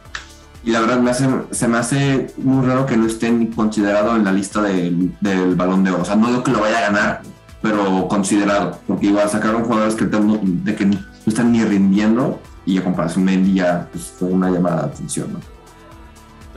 Y 0.64 0.70
la 0.70 0.80
verdad 0.80 1.00
me 1.00 1.10
hace, 1.10 1.28
se 1.50 1.68
me 1.68 1.78
hace 1.78 2.32
muy 2.38 2.64
raro 2.64 2.86
que 2.86 2.96
no 2.96 3.06
estén 3.06 3.48
considerado 3.48 4.14
en 4.16 4.24
la 4.24 4.32
lista 4.32 4.62
del, 4.62 5.14
del 5.20 5.54
balón 5.56 5.82
de 5.84 5.90
oro. 5.90 6.02
O 6.02 6.04
sea, 6.04 6.14
no 6.14 6.28
digo 6.28 6.42
que 6.44 6.52
lo 6.52 6.60
vaya 6.60 6.78
a 6.78 6.82
ganar, 6.82 7.22
pero 7.60 8.06
considerado, 8.08 8.78
porque 8.86 9.06
igual 9.06 9.28
sacaron 9.28 9.64
jugadores 9.64 9.94
que 9.94 10.04
no 10.04 10.40
están 11.26 11.52
ni 11.52 11.64
rindiendo 11.64 12.40
y 12.64 12.78
a 12.78 12.84
comparación 12.84 13.24
Mendy 13.24 13.54
ya 13.54 13.88
pues, 13.90 14.04
fue 14.18 14.28
una 14.28 14.50
llamada 14.50 14.82
de 14.82 14.92
atención, 14.92 15.32
¿no? 15.32 15.40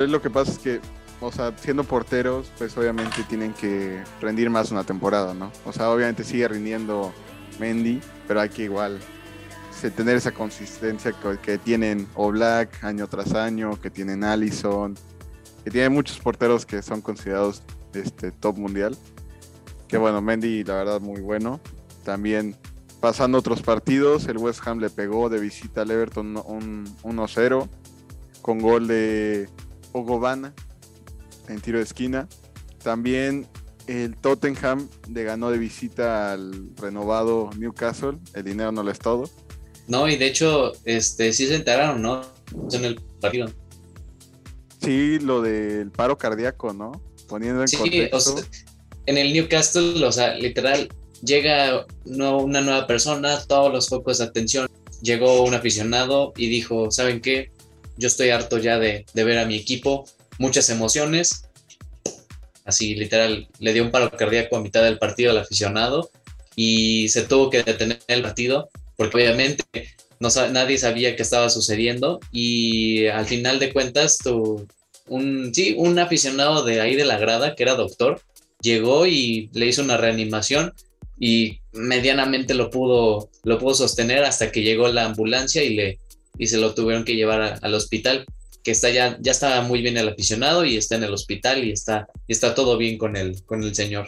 Lo 0.05 0.21
que 0.21 0.29
pasa 0.29 0.51
es 0.51 0.57
que, 0.57 0.81
o 1.21 1.31
sea, 1.31 1.53
siendo 1.57 1.83
porteros, 1.83 2.51
pues 2.57 2.77
obviamente 2.77 3.23
tienen 3.23 3.53
que 3.53 4.03
rendir 4.21 4.49
más 4.49 4.71
una 4.71 4.83
temporada, 4.83 5.33
¿no? 5.33 5.51
O 5.65 5.71
sea, 5.71 5.89
obviamente 5.89 6.23
sigue 6.23 6.47
rindiendo 6.47 7.13
Mendy, 7.59 8.01
pero 8.27 8.41
hay 8.41 8.49
que 8.49 8.63
igual 8.63 8.99
tener 9.95 10.15
esa 10.15 10.31
consistencia 10.31 11.13
que, 11.43 11.59
tienen 11.59 12.07
Oblak 12.15 12.83
año 12.83 13.07
tras 13.07 13.35
año, 13.35 13.79
que 13.79 13.91
tienen 13.91 14.23
Allison, 14.23 14.95
que 15.63 15.69
tienen 15.69 15.93
muchos 15.93 16.17
porteros 16.17 16.65
que 16.65 16.81
son 16.81 17.01
considerados 17.01 17.61
este, 17.93 18.31
top 18.31 18.57
mundial 18.57 18.97
que 19.87 19.97
bueno, 19.97 20.21
Mendy 20.21 20.63
la 20.63 20.75
verdad 20.75 21.01
muy 21.01 21.21
bueno. 21.21 21.59
También 22.03 22.55
pasando 22.99 23.37
otros 23.37 23.61
partidos, 23.61 24.27
el 24.27 24.37
West 24.37 24.65
Ham 24.67 24.79
le 24.79 24.89
pegó 24.89 25.29
de 25.29 25.39
visita 25.39 25.81
al 25.81 25.91
Everton 25.91 26.37
un 26.45 26.85
1-0 27.03 27.67
con 28.41 28.59
gol 28.59 28.87
de 28.87 29.49
Ogobana 29.91 30.53
en 31.47 31.61
tiro 31.61 31.77
de 31.77 31.83
esquina. 31.83 32.27
También 32.83 33.47
el 33.87 34.15
Tottenham 34.15 34.89
le 35.11 35.23
ganó 35.23 35.51
de 35.51 35.57
visita 35.57 36.33
al 36.33 36.75
renovado 36.75 37.49
Newcastle. 37.57 38.17
El 38.33 38.43
dinero 38.43 38.71
no 38.71 38.83
lo 38.83 38.91
es 38.91 38.99
todo. 38.99 39.29
No, 39.87 40.07
y 40.09 40.17
de 40.17 40.27
hecho, 40.27 40.73
este 40.85 41.31
sí 41.33 41.47
se 41.47 41.55
enteraron, 41.55 42.01
¿no? 42.01 42.21
En 42.71 42.85
el 42.85 42.99
partido. 43.21 43.47
Sí, 44.81 45.19
lo 45.19 45.41
del 45.41 45.91
paro 45.91 46.17
cardíaco, 46.17 46.73
¿no? 46.73 46.91
Poniendo 47.27 47.61
en 47.61 47.77
contexto 47.77 48.43
en 49.05 49.17
el 49.17 49.33
Newcastle, 49.33 50.03
o 50.05 50.11
sea, 50.11 50.35
literal, 50.35 50.89
llega 51.23 51.85
una 52.05 52.61
nueva 52.61 52.87
persona, 52.87 53.39
todos 53.47 53.71
los 53.71 53.89
focos 53.89 54.17
de 54.19 54.25
atención. 54.25 54.67
Llegó 55.01 55.43
un 55.43 55.53
aficionado 55.53 56.33
y 56.35 56.47
dijo, 56.47 56.89
¿saben 56.89 57.21
qué? 57.21 57.51
Yo 57.97 58.07
estoy 58.07 58.29
harto 58.29 58.57
ya 58.57 58.79
de, 58.79 59.05
ver 59.13 59.37
a 59.37 59.45
mi 59.45 59.55
equipo, 59.55 60.05
muchas 60.37 60.69
emociones. 60.69 61.45
Así, 62.63 62.95
literal, 62.95 63.47
le 63.59 63.73
dio 63.73 63.83
un 63.83 63.91
paro 63.91 64.09
cardíaco 64.11 64.57
a 64.57 64.61
mitad 64.61 64.83
del 64.83 64.97
partido 64.97 65.31
al 65.31 65.37
aficionado 65.37 66.09
y 66.55 67.09
se 67.09 67.23
tuvo 67.23 67.49
que 67.49 67.63
detener 67.63 67.99
el 68.07 68.21
partido 68.21 68.69
porque 68.95 69.17
obviamente 69.17 69.63
no, 70.19 70.29
nadie 70.51 70.77
sabía 70.77 71.15
qué 71.15 71.21
estaba 71.21 71.49
sucediendo 71.49 72.19
y 72.31 73.07
al 73.07 73.25
final 73.25 73.59
de 73.59 73.73
cuentas, 73.73 74.17
tu, 74.17 74.65
un, 75.07 75.53
sí, 75.53 75.75
un 75.77 75.99
aficionado 75.99 76.63
de 76.63 76.81
ahí 76.81 76.95
de 76.95 77.05
la 77.05 77.17
grada, 77.17 77.55
que 77.55 77.63
era 77.63 77.75
doctor, 77.75 78.21
llegó 78.61 79.05
y 79.05 79.49
le 79.53 79.67
hizo 79.67 79.83
una 79.83 79.97
reanimación 79.97 80.73
y 81.19 81.59
medianamente 81.73 82.53
lo 82.53 82.69
pudo, 82.69 83.29
lo 83.43 83.59
pudo 83.59 83.73
sostener 83.73 84.23
hasta 84.23 84.51
que 84.51 84.63
llegó 84.63 84.87
la 84.87 85.05
ambulancia 85.05 85.63
y, 85.63 85.75
le, 85.75 85.99
y 86.37 86.47
se 86.47 86.57
lo 86.57 86.73
tuvieron 86.73 87.05
que 87.05 87.15
llevar 87.15 87.59
al 87.61 87.73
hospital, 87.73 88.25
que 88.65 88.71
está 88.71 88.89
ya, 88.89 89.17
ya 89.21 89.31
estaba 89.31 89.61
muy 89.61 89.83
bien 89.83 89.95
el 89.95 90.09
aficionado 90.09 90.65
y 90.65 90.75
está 90.75 90.95
en 90.95 91.03
el 91.03 91.13
hospital 91.13 91.63
y 91.63 91.71
está, 91.71 92.07
está 92.27 92.55
todo 92.55 92.79
bien 92.79 92.97
con 92.97 93.15
el, 93.15 93.45
con 93.45 93.61
el 93.61 93.75
señor. 93.75 94.07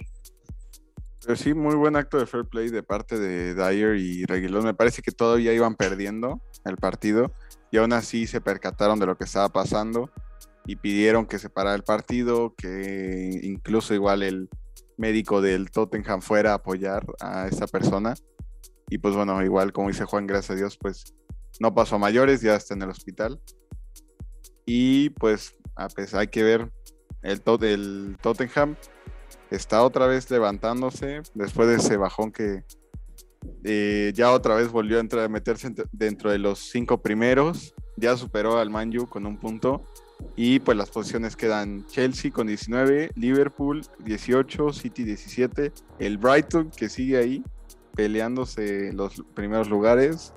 Pero 1.24 1.36
sí, 1.36 1.54
muy 1.54 1.76
buen 1.76 1.96
acto 1.96 2.17
de 2.17 2.26
fair 2.26 2.46
play 2.46 2.70
de 2.70 2.82
parte 2.82 3.20
de 3.20 3.54
Dyer 3.54 3.98
y 3.98 4.26
Reguilón. 4.26 4.63
Me 4.63 4.74
parece 4.74 5.04
que 5.04 5.12
todavía 5.12 5.54
iban 5.54 5.76
perdiendo 5.76 6.41
el 6.65 6.76
partido 6.78 7.32
y 7.72 7.78
aún 7.78 7.93
así 7.93 8.26
se 8.26 8.41
percataron 8.41 9.00
de 9.00 9.06
lo 9.06 9.15
que 9.15 9.26
estaba 9.26 9.50
pasando 9.50 10.10
y 10.65 10.76
pidieron 10.78 11.28
que 11.28 11.38
se 11.38 11.52
parara 11.52 11.76
el 11.76 11.84
partido, 11.84 12.56
que 12.58 13.39
incluso 13.43 13.93
igual 13.93 14.24
el 14.24 14.50
médico 14.98 15.39
del 15.39 15.70
Tottenham 15.70 16.22
fuera 16.22 16.54
a 16.54 16.56
apoyar 16.56 17.06
a 17.22 17.48
esa 17.48 17.67
persona. 17.67 18.15
Y 18.89 18.98
pues 18.98 19.13
bueno, 19.13 19.43
igual 19.43 19.72
como 19.72 19.89
dice 19.89 20.06
Juan, 20.06 20.26
gracias 20.26 20.52
a 20.52 20.56
Dios, 20.56 20.78
pues 20.82 21.13
no 21.60 21.76
pasó 21.76 21.98
a 21.98 22.00
mayores, 22.00 22.41
ya 22.41 22.56
está 22.56 22.74
en 22.74 22.82
el 22.82 22.89
hospital. 22.89 23.39
Y 24.67 25.12
pues 25.12 25.56
a 25.77 25.88
pesar, 25.88 26.19
hay 26.19 26.27
que 26.27 26.43
ver, 26.43 26.69
el, 27.23 27.41
el 27.62 28.17
Tottenham 28.21 28.75
está 29.49 29.82
otra 29.82 30.08
vez 30.08 30.30
levantándose 30.30 31.21
después 31.34 31.69
de 31.69 31.75
ese 31.75 31.97
bajón 31.97 32.32
que 32.32 32.63
eh, 33.63 34.12
ya 34.13 34.32
otra 34.32 34.56
vez 34.56 34.69
volvió 34.71 34.97
a, 34.97 34.99
entrar, 34.99 35.23
a 35.25 35.30
meterse 35.30 35.73
dentro 35.91 36.32
de 36.32 36.39
los 36.39 36.60
cinco 36.60 37.01
primeros. 37.01 37.73
Ya 37.95 38.17
superó 38.17 38.58
al 38.58 38.69
Manju 38.69 39.08
con 39.08 39.25
un 39.25 39.38
punto. 39.39 39.86
Y 40.36 40.60
pues 40.60 40.77
las 40.77 40.89
posiciones 40.89 41.36
quedan 41.36 41.86
Chelsea 41.88 42.32
con 42.32 42.47
19, 42.47 43.12
Liverpool 43.15 43.84
18, 43.99 44.73
City 44.73 45.03
17, 45.03 45.71
el 45.99 46.17
Brighton 46.17 46.71
que 46.75 46.89
sigue 46.89 47.17
ahí 47.17 47.43
peleándose 47.95 48.91
los 48.93 49.23
primeros 49.36 49.69
lugares 49.69 50.34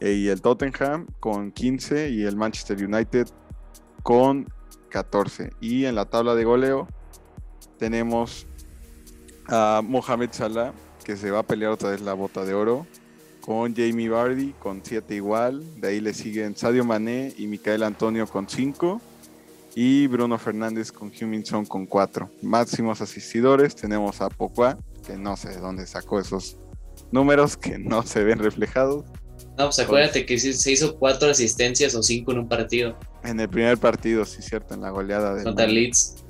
y 0.00 0.28
el 0.28 0.42
Tottenham 0.42 1.06
con 1.20 1.52
15 1.52 2.10
y 2.10 2.24
el 2.24 2.36
Manchester 2.36 2.84
United 2.84 3.28
con 4.02 4.46
14. 4.90 5.50
Y 5.60 5.84
en 5.84 5.94
la 5.94 6.04
tabla 6.04 6.34
de 6.34 6.44
goleo 6.44 6.88
tenemos 7.78 8.46
a 9.48 9.82
Mohamed 9.84 10.30
Salah 10.32 10.72
que 11.04 11.16
se 11.16 11.30
va 11.30 11.40
a 11.40 11.42
pelear 11.42 11.72
otra 11.72 11.90
vez 11.90 12.00
la 12.00 12.14
bota 12.14 12.44
de 12.44 12.54
oro 12.54 12.86
con 13.40 13.76
Jamie 13.76 14.08
Vardy 14.08 14.54
con 14.58 14.80
7 14.82 15.14
igual. 15.14 15.62
De 15.80 15.88
ahí 15.88 16.00
le 16.00 16.12
siguen 16.12 16.56
Sadio 16.56 16.84
Mané 16.84 17.32
y 17.38 17.46
Micael 17.46 17.84
Antonio 17.84 18.26
con 18.26 18.48
5. 18.48 19.00
Y 19.76 20.06
Bruno 20.08 20.38
Fernández 20.38 20.90
con 20.90 21.12
Huminson 21.12 21.64
con 21.66 21.86
4. 21.86 22.30
Máximos 22.42 23.00
asistidores 23.02 23.76
tenemos 23.76 24.20
a 24.20 24.30
Pogba, 24.30 24.78
que 25.06 25.16
no 25.16 25.36
sé 25.36 25.50
de 25.50 25.58
dónde 25.58 25.86
sacó 25.86 26.18
esos 26.18 26.56
números 27.12 27.56
que 27.56 27.78
no 27.78 28.02
se 28.02 28.24
ven 28.24 28.38
reflejados. 28.38 29.04
No, 29.58 29.64
pues 29.64 29.78
acuérdate 29.78 30.26
que 30.26 30.38
se 30.38 30.70
hizo 30.70 30.98
4 30.98 31.30
asistencias 31.30 31.94
o 31.94 32.02
5 32.02 32.32
en 32.32 32.38
un 32.38 32.48
partido. 32.48 32.98
En 33.24 33.40
el 33.40 33.48
primer 33.48 33.78
partido, 33.78 34.24
sí, 34.24 34.42
cierto, 34.42 34.74
en 34.74 34.82
la 34.82 34.90
goleada 34.90 35.34
de. 35.34 35.44
Contra 35.44 35.66
Leeds. 35.66 36.24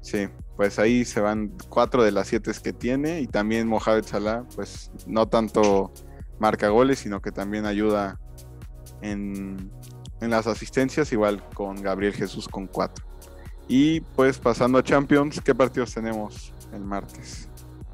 Sí, 0.00 0.26
pues 0.56 0.78
ahí 0.78 1.04
se 1.04 1.20
van 1.20 1.52
4 1.68 2.02
de 2.02 2.10
las 2.10 2.26
7 2.26 2.50
que 2.62 2.72
tiene. 2.72 3.20
Y 3.20 3.28
también 3.28 3.68
Mohamed 3.68 4.04
Salah, 4.04 4.44
pues 4.56 4.90
no 5.06 5.28
tanto 5.28 5.92
marca 6.38 6.68
goles, 6.68 6.98
sino 6.98 7.20
que 7.20 7.30
también 7.30 7.66
ayuda 7.66 8.18
en, 9.02 9.70
las 10.20 10.46
asistencias, 10.46 11.12
igual 11.12 11.42
con 11.54 11.80
Gabriel 11.80 12.12
Jesús 12.12 12.48
con 12.48 12.66
cuatro. 12.66 13.06
Y 13.68 14.00
pues 14.00 14.38
pasando 14.38 14.78
a 14.78 14.82
Champions, 14.82 15.40
¿qué 15.40 15.54
partidos 15.54 15.94
tenemos 15.94 16.52
el 16.72 16.84
martes? 16.84 17.48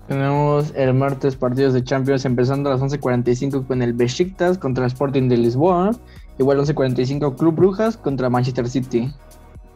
Tenemos 0.09 0.73
el 0.77 0.93
martes 0.93 1.35
partidos 1.35 1.73
de 1.73 1.83
Champions 1.83 2.27
empezando 2.27 2.69
a 2.69 2.75
las 2.75 2.83
11.45 2.83 3.67
con 3.67 3.81
el 3.81 3.95
Besiktas 3.95 4.59
contra 4.59 4.85
el 4.85 4.89
Sporting 4.89 5.29
de 5.29 5.39
Lisboa. 5.39 5.93
Igual 6.39 6.59
11.45 6.59 7.37
Club 7.37 7.55
Brujas 7.55 7.97
contra 7.97 8.29
Manchester 8.29 8.69
City. 8.69 9.11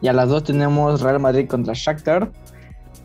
Y 0.01 0.07
a 0.07 0.13
las 0.13 0.29
2 0.29 0.43
tenemos 0.43 1.01
Real 1.01 1.19
Madrid 1.19 1.47
contra 1.47 1.73
Shakhtar, 1.73 2.31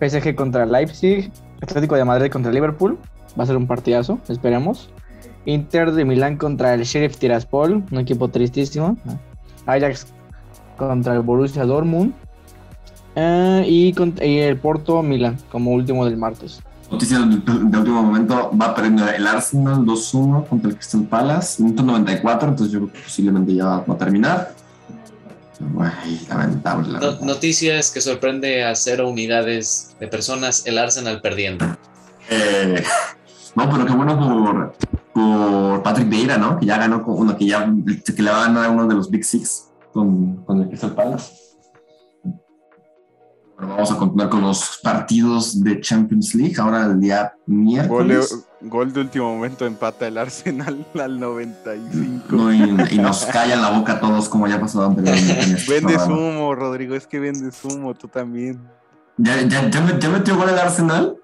PSG 0.01 0.35
contra 0.35 0.67
Leipzig, 0.67 1.33
Atlético 1.63 1.95
de 1.95 2.05
Madrid 2.05 2.31
contra 2.31 2.53
Liverpool. 2.53 2.99
Va 3.39 3.45
a 3.45 3.47
ser 3.47 3.57
un 3.57 3.67
partidazo, 3.67 4.19
esperemos. 4.29 4.91
Inter 5.47 5.93
de 5.93 6.05
Milán 6.05 6.37
contra 6.37 6.75
el 6.75 6.83
Sheriff 6.83 7.17
Tiraspol, 7.17 7.85
un 7.91 7.99
equipo 7.99 8.29
tristísimo. 8.29 8.97
Ajax 9.67 10.07
contra 10.77 11.15
el 11.15 11.23
Borussia 11.23 11.65
Dortmund. 11.65 12.13
Eh, 13.17 13.65
y, 13.67 13.95
el 14.41 14.59
Porto 14.59 15.03
Milán 15.03 15.39
como 15.51 15.73
último 15.73 16.05
del 16.05 16.17
martes. 16.17 16.63
Noticias 16.91 17.21
de, 17.29 17.79
último 17.79 18.03
momento, 18.03 18.51
va 18.61 18.75
perdiendo 18.75 19.09
el 19.09 19.27
Arsenal 19.27 19.79
2-1 19.85 20.49
contra 20.49 20.71
el 20.71 20.77
Crystal 20.77 21.03
Palace, 21.05 21.63
minuto 21.63 21.83
94, 21.83 22.49
entonces 22.51 22.73
yo 22.73 22.81
creo 22.81 22.93
que 22.93 23.01
posiblemente 23.01 23.55
ya 23.55 23.65
va 23.65 23.95
a 23.95 23.99
terminar. 23.99 24.55
lamentable, 26.29 26.99
Noticias 27.23 27.91
que 27.91 28.01
sorprende 28.01 28.65
a 28.65 28.75
cero 28.75 29.09
unidades 29.09 29.97
de 29.99 30.09
personas 30.09 30.67
el 30.67 30.79
Arsenal 30.79 31.21
perdiendo. 31.21 31.65
Eh, 32.29 32.83
no, 33.55 33.71
pero 33.71 33.87
qué 33.87 33.93
bueno 33.93 34.19
por, 34.19 34.75
por 35.15 35.83
Patrick 35.83 36.09
Vieira, 36.09 36.37
¿no? 36.37 36.59
Que 36.59 36.67
ya 36.67 36.79
ganó 36.79 37.03
uno, 37.07 37.37
que 37.37 37.47
ya 37.47 37.67
que 38.15 38.23
le 38.23 38.31
va 38.31 38.45
a 38.45 38.47
ganar 38.47 38.71
uno 38.71 38.87
de 38.87 38.95
los 38.95 39.11
Big 39.11 39.25
Six 39.25 39.71
con, 39.93 40.37
con 40.45 40.61
el 40.61 40.69
Crystal 40.69 40.95
Palace. 40.95 41.44
Bueno, 43.57 43.75
vamos 43.75 43.93
a 43.93 43.97
continuar 43.97 44.29
con 44.29 44.41
los 44.43 44.79
partidos 44.83 45.63
de 45.63 45.81
Champions 45.81 46.35
League. 46.35 46.55
Ahora 46.59 46.87
el 46.87 47.01
día 47.01 47.35
miércoles. 47.47 48.45
Gol 48.61 48.93
de, 48.93 49.01
último 49.01 49.35
momento 49.35 49.67
empata 49.67 50.07
el 50.09 50.19
Arsenal 50.19 50.87
al 51.01 51.21
95. 51.21 52.25
No, 52.31 52.53
y, 52.53 52.99
nos 52.99 53.27
callan 53.27 53.63
la 53.63 53.71
boca 53.71 53.95
a 53.95 54.01
todos, 54.01 54.29
como 54.29 54.49
ya 54.49 54.61
pasó 54.61 54.85
anteriormente. 54.85 55.53
Este 55.53 55.73
vende 55.73 55.97
humo, 55.97 56.55
Rodrigo, 56.55 56.95
es 56.95 57.07
que 57.07 57.21
vendes 57.21 57.63
humo, 57.65 57.95
tú 57.95 58.09
también. 58.09 58.61
¿Ya, 59.17 59.41
ya, 59.43 59.71
ya 59.71 59.81
metió 59.81 60.37
gol 60.37 60.49
el 60.49 60.59
Arsenal? 60.59 61.17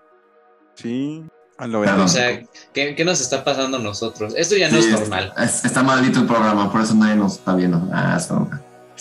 Sí. 0.74 1.24
O 1.62 2.08
sea, 2.08 2.40
¿qué, 2.72 3.04
nos 3.04 3.20
está 3.20 3.44
pasando 3.44 3.76
a 3.76 3.80
nosotros? 3.80 4.32
Esto 4.34 4.56
ya 4.56 4.70
no 4.70 4.78
es 4.78 4.90
normal. 4.90 5.34
está 5.36 5.82
maldito 5.82 6.20
el 6.20 6.26
programa, 6.26 6.72
por 6.72 6.80
eso 6.80 6.94
nadie 6.94 7.16
nos 7.16 7.34
está 7.34 7.54
viendo. 7.54 7.86
Ah, 7.92 8.18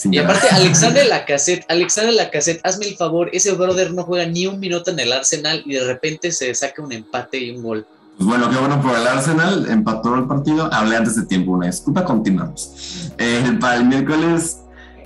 y 0.04 0.18
aparte, 0.18 0.48
Alexander 0.52 1.06
Lacassette, 1.08 1.66
Alexander 1.68 2.14
Lacassette, 2.14 2.62
hazme 2.64 2.88
el 2.88 2.96
favor, 2.96 3.30
ese 3.34 3.54
brother 3.54 3.94
no 3.94 4.04
juega 4.04 4.26
ni 4.26 4.48
un 4.48 4.60
minuto 4.60 4.92
en 4.92 5.00
el 5.00 5.12
Arsenal 5.12 5.64
y 5.66 5.74
de 5.74 5.86
repente 5.86 6.32
se 6.32 6.54
saca 6.54 6.82
un 6.82 6.92
empate 6.92 7.38
y 7.38 7.52
un 7.52 7.64
gol. 7.64 7.88
Pues 8.18 8.28
bueno, 8.28 8.50
qué 8.50 8.58
bueno 8.58 8.82
por 8.82 8.98
el 8.98 9.08
Arsenal, 9.08 9.68
empató 9.70 10.16
el 10.16 10.28
partido. 10.28 10.70
Hablé 10.74 10.98
antes 10.98 11.16
de 11.16 11.26
tiempo, 11.26 11.54
una 11.54 11.68
disculpa, 11.68 12.04
continuamos. 12.04 13.12
Eh, 13.18 13.58
para 13.62 13.76
el 13.76 13.86
miércoles 13.86 14.58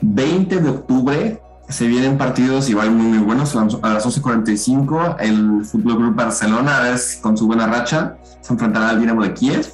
20 0.02 0.60
de 0.60 0.70
octubre 0.70 1.40
se 1.70 1.88
vienen 1.88 2.18
partidos 2.18 2.70
igual 2.70 2.92
muy, 2.92 3.06
muy 3.06 3.20
buenos. 3.20 3.56
A 3.56 3.94
las 3.94 4.06
11.45 4.06 5.18
el 5.20 5.66
Fútbol 5.66 5.98
Club 5.98 6.16
Barcelona, 6.16 6.80
a 6.80 6.82
ver 6.84 7.00
con 7.22 7.38
su 7.38 7.48
buena 7.48 7.68
racha, 7.68 8.18
se 8.42 8.54
enfrentará 8.54 8.90
al 8.90 9.00
Dinamo 9.00 9.24
de 9.24 9.34
Kiev. 9.34 9.68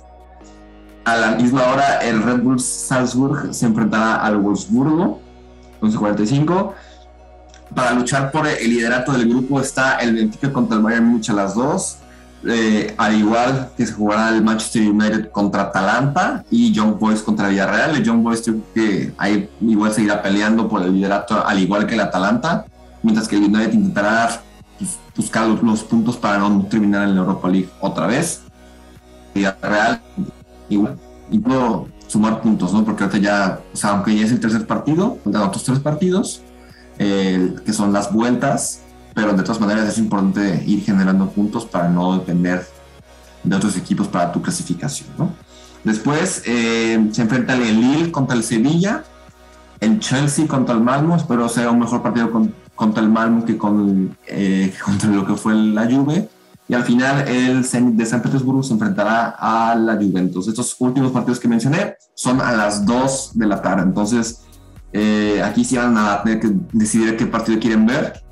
A 1.06 1.16
la 1.16 1.32
misma 1.32 1.64
hora 1.68 2.00
el 2.00 2.22
Red 2.22 2.42
Bull 2.42 2.60
Salzburg 2.60 3.54
se 3.54 3.66
enfrentará 3.66 4.16
al 4.16 4.38
Wolfsburgo, 4.38 5.22
11.45. 5.82 6.74
Para 7.74 7.94
luchar 7.94 8.32
por 8.32 8.48
el 8.48 8.70
liderato 8.70 9.12
del 9.14 9.30
grupo 9.30 9.60
está 9.62 9.98
el 9.98 10.16
Benfica 10.16 10.52
contra 10.52 10.78
el 10.78 10.84
Bayern 10.84 11.06
Múnich 11.06 11.30
a 11.30 11.34
las 11.34 11.56
2. 11.56 11.98
Eh, 12.48 12.96
al 12.98 13.16
igual 13.16 13.70
que 13.76 13.86
se 13.86 13.92
jugará 13.92 14.30
el 14.30 14.42
Manchester 14.42 14.90
United 14.90 15.30
contra 15.30 15.64
Atalanta 15.64 16.46
y 16.50 16.74
John 16.76 16.98
Boys 16.98 17.22
contra 17.22 17.48
Villarreal. 17.50 17.96
El 17.96 18.08
John 18.08 18.24
Boys 18.24 18.44
que 18.74 19.14
ahí 19.18 19.50
igual 19.62 19.94
seguirá 19.94 20.22
peleando 20.22 20.68
por 20.68 20.82
el 20.82 20.94
liderato 20.94 21.46
al 21.46 21.60
igual 21.60 21.86
que 21.86 21.96
el 21.96 22.02
Atalanta, 22.02 22.66
mientras 23.04 23.28
que 23.28 23.36
el 23.36 23.44
United 23.44 23.74
intentará 23.74 24.42
buscar 25.16 25.48
los, 25.48 25.84
puntos 25.84 26.16
para 26.16 26.38
no 26.38 26.66
terminar 26.66 27.08
en 27.08 27.16
la 27.16 27.22
Europa 27.22 27.50
League 27.50 27.70
otra 27.82 28.08
vez. 28.08 28.42
Villarreal 29.36 30.02
igual 30.69 30.97
y 31.32 31.39
puedo 31.39 31.88
sumar 32.08 32.41
puntos, 32.41 32.73
¿no? 32.73 32.84
Porque 32.84 33.03
ahorita 33.03 33.19
ya, 33.19 33.60
o 33.73 33.77
sea, 33.77 33.91
aunque 33.91 34.15
ya 34.15 34.25
es 34.25 34.32
el 34.32 34.39
tercer 34.39 34.65
partido, 34.65 35.19
faltan 35.23 35.43
otros 35.43 35.63
tres 35.63 35.79
partidos, 35.79 36.41
eh, 36.97 37.55
que 37.65 37.73
son 37.73 37.93
las 37.93 38.12
vueltas, 38.12 38.82
pero 39.13 39.34
de 39.34 39.43
todas 39.43 39.60
maneras 39.60 39.88
es 39.88 39.97
importante 39.97 40.63
ir 40.65 40.84
generando 40.84 41.29
puntos 41.29 41.65
para 41.65 41.88
no 41.88 42.17
depender 42.17 42.65
de 43.43 43.55
otros 43.55 43.77
equipos 43.77 44.08
para 44.08 44.32
tu 44.32 44.41
clasificación. 44.41 45.10
¿no? 45.17 45.32
Después 45.84 46.43
eh, 46.45 47.10
se 47.12 47.21
enfrenta 47.21 47.53
el 47.53 47.79
Lille 47.79 48.12
contra 48.12 48.36
el 48.36 48.43
Sevilla, 48.43 49.03
el 49.79 49.99
Chelsea 49.99 50.47
contra 50.47 50.75
el 50.75 50.82
Malmo, 50.82 51.15
espero 51.15 51.47
sea 51.47 51.71
un 51.71 51.79
mejor 51.79 52.01
partido 52.01 52.32
contra 52.75 53.01
el 53.01 53.10
Malmo 53.10 53.45
que 53.45 53.58
con, 53.58 54.17
eh, 54.27 54.73
contra 54.84 55.10
lo 55.10 55.25
que 55.25 55.36
fue 55.36 55.53
la 55.53 55.86
Juve. 55.86 56.27
Y 56.69 56.75
al 56.75 56.84
final 56.84 57.27
el 57.27 57.65
Zenit 57.65 57.95
de 57.95 58.05
San 58.05 58.21
Petersburgo 58.21 58.62
se 58.62 58.73
enfrentará 58.73 59.36
a 59.39 59.75
la 59.75 59.95
Juventus. 59.95 60.47
Estos 60.47 60.75
últimos 60.79 61.12
partidos 61.12 61.39
que 61.39 61.47
mencioné 61.47 61.95
son 62.13 62.39
a 62.39 62.51
las 62.51 62.86
2 62.86 63.32
de 63.34 63.47
la 63.47 63.59
tarde. 63.59 63.82
Entonces, 63.82 64.45
eh, 64.93 65.41
aquí 65.43 65.65
sí 65.65 65.78
van 65.78 65.97
a 65.97 66.22
tener 66.22 66.39
que 66.39 66.51
decidir 66.72 67.17
qué 67.17 67.26
partido 67.26 67.59
quieren 67.59 67.88
ver. 67.88 68.24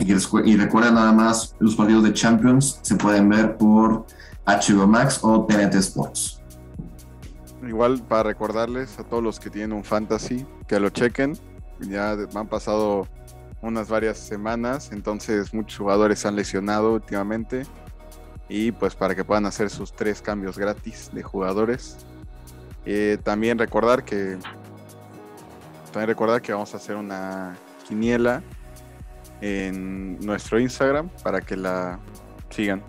Y 0.00 0.56
recuerda 0.56 0.90
nada 0.90 1.12
más, 1.12 1.54
los 1.60 1.76
partidos 1.76 2.02
de 2.02 2.12
Champions 2.12 2.80
se 2.82 2.96
pueden 2.96 3.28
ver 3.28 3.56
por 3.56 4.04
HBO 4.44 4.88
Max 4.88 5.20
o 5.22 5.46
TNT 5.46 5.76
Sports. 5.76 6.40
Igual 7.64 8.02
para 8.02 8.24
recordarles 8.24 8.98
a 8.98 9.04
todos 9.04 9.22
los 9.22 9.38
que 9.38 9.50
tienen 9.50 9.72
un 9.72 9.84
fantasy 9.84 10.44
que 10.66 10.80
lo 10.80 10.90
chequen. 10.90 11.38
Ya 11.88 12.16
han 12.34 12.48
pasado 12.48 13.06
unas 13.64 13.88
varias 13.88 14.18
semanas, 14.18 14.90
entonces 14.92 15.52
muchos 15.52 15.78
jugadores 15.78 16.20
se 16.20 16.28
han 16.28 16.36
lesionado 16.36 16.92
últimamente. 16.92 17.66
Y 18.48 18.72
pues 18.72 18.94
para 18.94 19.14
que 19.14 19.24
puedan 19.24 19.46
hacer 19.46 19.70
sus 19.70 19.92
tres 19.92 20.20
cambios 20.20 20.58
gratis 20.58 21.10
de 21.12 21.22
jugadores. 21.22 21.96
Eh, 22.84 23.16
también 23.22 23.58
recordar 23.58 24.04
que 24.04 24.36
también 25.90 26.08
recordar 26.08 26.42
que 26.42 26.52
vamos 26.52 26.74
a 26.74 26.76
hacer 26.76 26.96
una 26.96 27.56
quiniela 27.88 28.42
en 29.40 30.18
nuestro 30.20 30.60
Instagram 30.60 31.08
para 31.22 31.40
que 31.40 31.56
la 31.56 31.98
sigan. 32.50 32.82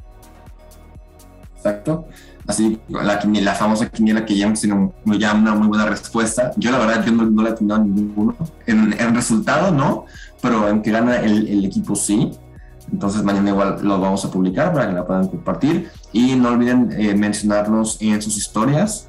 Exacto. 1.56 2.06
Así, 2.48 2.80
la, 2.90 3.20
la 3.24 3.56
famosa 3.56 3.90
quiniela 3.90 4.26
que 4.26 4.36
ya 4.36 4.48
hemos 4.48 4.60
tenido 4.60 4.94
ya 5.18 5.34
una 5.34 5.56
muy 5.56 5.68
buena 5.68 5.86
respuesta. 5.86 6.52
Yo, 6.58 6.70
la 6.70 6.80
verdad, 6.80 7.06
yo 7.06 7.12
no, 7.12 7.24
no 7.26 7.44
la 7.44 7.50
he 7.50 7.54
tenido 7.54 7.78
ninguno. 7.80 8.36
En, 8.68 8.94
en 9.00 9.16
resultado, 9.16 9.72
no, 9.72 10.06
pero 10.46 10.70
en 10.70 10.84
que 10.84 10.92
gana 10.92 11.22
el, 11.22 11.48
el 11.48 11.66
equipo, 11.66 11.96
sí. 11.96 12.30
Entonces, 12.92 13.24
mañana 13.24 13.50
igual 13.50 13.80
lo 13.82 14.00
vamos 14.00 14.24
a 14.26 14.30
publicar 14.30 14.72
para 14.72 14.88
que 14.88 14.94
la 14.94 15.04
puedan 15.04 15.28
compartir. 15.28 15.90
Y 16.14 16.36
no 16.36 16.50
olviden 16.50 16.96
eh, 17.00 17.16
mencionarnos 17.16 17.98
en 18.00 18.22
sus 18.22 18.38
historias 18.38 19.08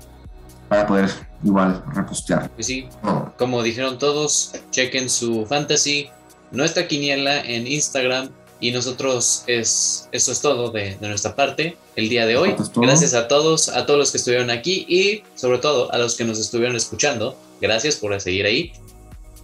para 0.71 0.87
poder 0.87 1.11
igual 1.45 1.85
repostear. 1.93 2.49
Pues 2.53 2.67
sí, 2.67 2.89
Oh, 3.03 3.29
como 3.37 3.63
dijeron 3.63 3.99
todos, 3.99 4.53
chequen 4.71 5.11
su 5.11 5.45
fantasy, 5.45 6.09
nuestra 6.53 6.89
quiniela 6.89 7.39
en 7.43 7.67
Instagram 7.67 8.31
y 8.59 8.71
nosotros 8.71 9.45
es 9.47 10.09
eso 10.13 10.33
es 10.33 10.41
todo 10.41 10.71
de, 10.71 10.97
de 10.99 11.09
nuestra 11.09 11.37
parte 11.37 11.77
el 11.97 12.09
día 12.09 12.25
de 12.25 12.39
hoy. 12.39 12.55
Gracias 12.77 13.13
a 13.13 13.29
todos, 13.29 13.69
a 13.69 13.85
todos 13.85 13.99
los 13.99 14.11
que 14.11 14.17
estuvieron 14.17 14.49
aquí 14.49 14.87
y 14.89 15.23
sobre 15.39 15.59
todo 15.59 15.93
a 15.93 15.99
los 15.99 16.17
que 16.17 16.25
nos 16.25 16.39
estuvieron 16.39 16.77
escuchando. 16.77 17.37
Gracias 17.61 17.97
por 17.97 18.19
seguir 18.23 18.47
ahí. 18.47 18.73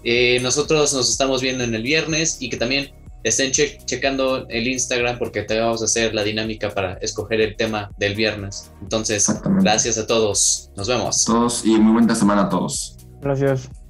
Eh, 0.05 0.38
nosotros 0.42 0.92
nos 0.94 1.11
estamos 1.11 1.40
viendo 1.42 1.64
en 1.64 1.74
el 1.74 1.82
viernes 1.82 2.38
y 2.40 2.48
que 2.50 2.57
también 2.57 2.90
estén 3.24 3.53
che- 3.53 3.78
checando 3.84 4.48
el 4.48 4.66
Instagram 4.66 5.18
porque 5.18 5.42
te 5.42 5.61
vamos 5.61 5.80
a 5.82 5.84
hacer 5.84 6.12
la 6.14 6.24
dinámica 6.24 6.70
para 6.70 6.94
escoger 6.94 7.40
el 7.40 7.57
tema 7.57 7.90
del 7.98 8.14
viernes. 8.14 8.72
Entonces, 8.82 9.26
gracias 9.62 9.96
a 9.98 10.07
todos. 10.07 10.70
Nos 10.76 10.88
vemos. 10.88 11.24
Todos 11.24 11.64
y 11.64 11.70
muy 11.70 11.92
buena 11.92 12.14
semana 12.14 12.42
a 12.42 12.48
todos. 12.48 12.96
Gracias. 13.20 13.82